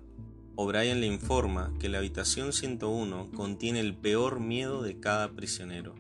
O'Brien 0.55 1.01
le 1.01 1.07
informa 1.07 1.73
que 1.79 1.89
la 1.89 1.97
habitación 1.97 2.53
101 2.53 3.31
contiene 3.31 3.81
el 3.81 3.95
peor 3.97 4.39
miedo 4.39 4.81
de 4.81 4.99
cada 4.99 5.31
prisionero. 5.31 5.95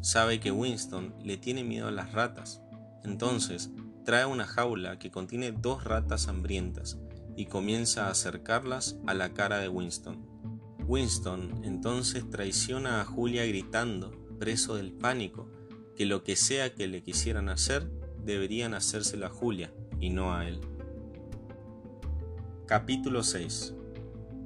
Sabe 0.00 0.38
que 0.38 0.52
Winston 0.52 1.14
le 1.24 1.36
tiene 1.36 1.64
miedo 1.64 1.88
a 1.88 1.92
las 1.92 2.12
ratas, 2.12 2.62
entonces 3.02 3.70
trae 4.04 4.24
una 4.24 4.46
jaula 4.46 4.98
que 4.98 5.10
contiene 5.10 5.50
dos 5.50 5.84
ratas 5.84 6.28
hambrientas 6.28 6.98
y 7.36 7.46
comienza 7.46 8.06
a 8.06 8.10
acercarlas 8.10 8.96
a 9.06 9.14
la 9.14 9.34
cara 9.34 9.58
de 9.58 9.68
Winston. 9.68 10.37
Winston 10.88 11.60
entonces 11.64 12.30
traiciona 12.30 13.02
a 13.02 13.04
Julia 13.04 13.44
gritando, 13.44 14.10
preso 14.38 14.74
del 14.74 14.90
pánico, 14.90 15.46
que 15.94 16.06
lo 16.06 16.24
que 16.24 16.34
sea 16.34 16.74
que 16.74 16.88
le 16.88 17.02
quisieran 17.02 17.50
hacer, 17.50 17.90
deberían 18.24 18.72
hacérselo 18.72 19.26
a 19.26 19.28
Julia 19.28 19.70
y 20.00 20.08
no 20.08 20.34
a 20.34 20.48
él. 20.48 20.60
Capítulo 22.66 23.22
6 23.22 23.74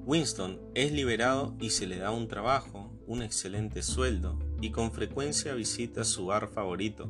Winston 0.04 0.60
es 0.74 0.90
liberado 0.90 1.54
y 1.60 1.70
se 1.70 1.86
le 1.86 1.98
da 1.98 2.10
un 2.10 2.26
trabajo, 2.26 2.90
un 3.06 3.22
excelente 3.22 3.82
sueldo 3.82 4.36
y 4.60 4.70
con 4.70 4.90
frecuencia 4.90 5.54
visita 5.54 6.02
su 6.02 6.26
bar 6.26 6.48
favorito, 6.48 7.08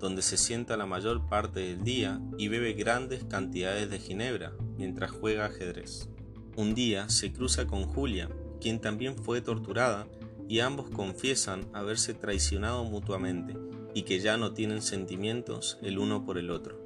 donde 0.00 0.22
se 0.22 0.38
sienta 0.38 0.78
la 0.78 0.86
mayor 0.86 1.28
parte 1.28 1.60
del 1.60 1.84
día 1.84 2.22
y 2.38 2.48
bebe 2.48 2.72
grandes 2.72 3.22
cantidades 3.24 3.90
de 3.90 3.98
ginebra 3.98 4.54
mientras 4.78 5.10
juega 5.10 5.44
ajedrez. 5.44 6.08
Un 6.56 6.74
día 6.74 7.10
se 7.10 7.32
cruza 7.32 7.66
con 7.66 7.84
Julia, 7.84 8.30
quien 8.62 8.80
también 8.80 9.16
fue 9.16 9.40
torturada, 9.40 10.06
y 10.48 10.60
ambos 10.60 10.90
confiesan 10.90 11.66
haberse 11.72 12.14
traicionado 12.14 12.84
mutuamente 12.84 13.56
y 13.94 14.02
que 14.02 14.20
ya 14.20 14.36
no 14.36 14.52
tienen 14.52 14.82
sentimientos 14.82 15.78
el 15.82 15.98
uno 15.98 16.24
por 16.24 16.38
el 16.38 16.50
otro. 16.50 16.80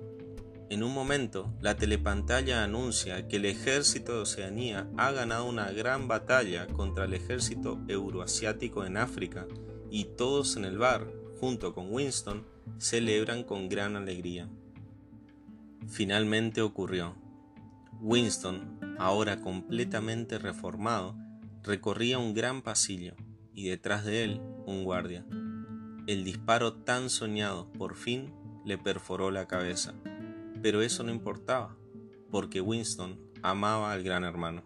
En 0.69 0.83
un 0.83 0.93
momento, 0.93 1.53
la 1.61 1.77
telepantalla 1.77 2.65
anuncia 2.65 3.29
que 3.29 3.37
el 3.37 3.45
ejército 3.45 4.15
de 4.15 4.23
Oceanía 4.23 4.89
ha 4.97 5.13
ganado 5.13 5.45
una 5.45 5.71
gran 5.71 6.09
batalla 6.09 6.67
contra 6.67 7.05
el 7.05 7.15
ejército 7.15 7.81
euroasiático 7.87 8.85
en 8.85 8.97
África 8.97 9.47
y 9.91 10.05
todos 10.05 10.57
en 10.57 10.65
el 10.65 10.79
bar, 10.79 11.07
junto 11.39 11.73
con 11.73 11.93
Winston, 11.93 12.45
celebran 12.79 13.45
con 13.45 13.69
gran 13.69 13.95
alegría. 13.95 14.49
Finalmente 15.89 16.63
ocurrió. 16.63 17.15
Winston, 18.01 18.97
ahora 18.99 19.41
completamente 19.41 20.39
reformado, 20.39 21.17
recorría 21.67 22.19
un 22.19 22.33
gran 22.33 22.63
pasillo 22.63 23.15
y 23.53 23.69
detrás 23.69 24.05
de 24.05 24.23
él 24.23 24.41
un 24.67 24.85
guardia. 24.85 25.27
El 26.07 26.25
disparo 26.25 26.75
tan 26.75 27.11
soñado 27.11 27.71
por 27.73 27.97
fin 27.97 28.33
le 28.65 28.79
perforó 28.79 29.33
la 29.33 29.47
cabeza, 29.49 29.95
pero 30.63 30.81
eso 30.81 31.03
no 31.03 31.11
importaba, 31.11 31.77
porque 32.31 32.61
Winston 32.61 33.19
amaba 33.43 33.93
al 33.93 34.05
gran 34.05 34.23
hermano. 34.23 34.63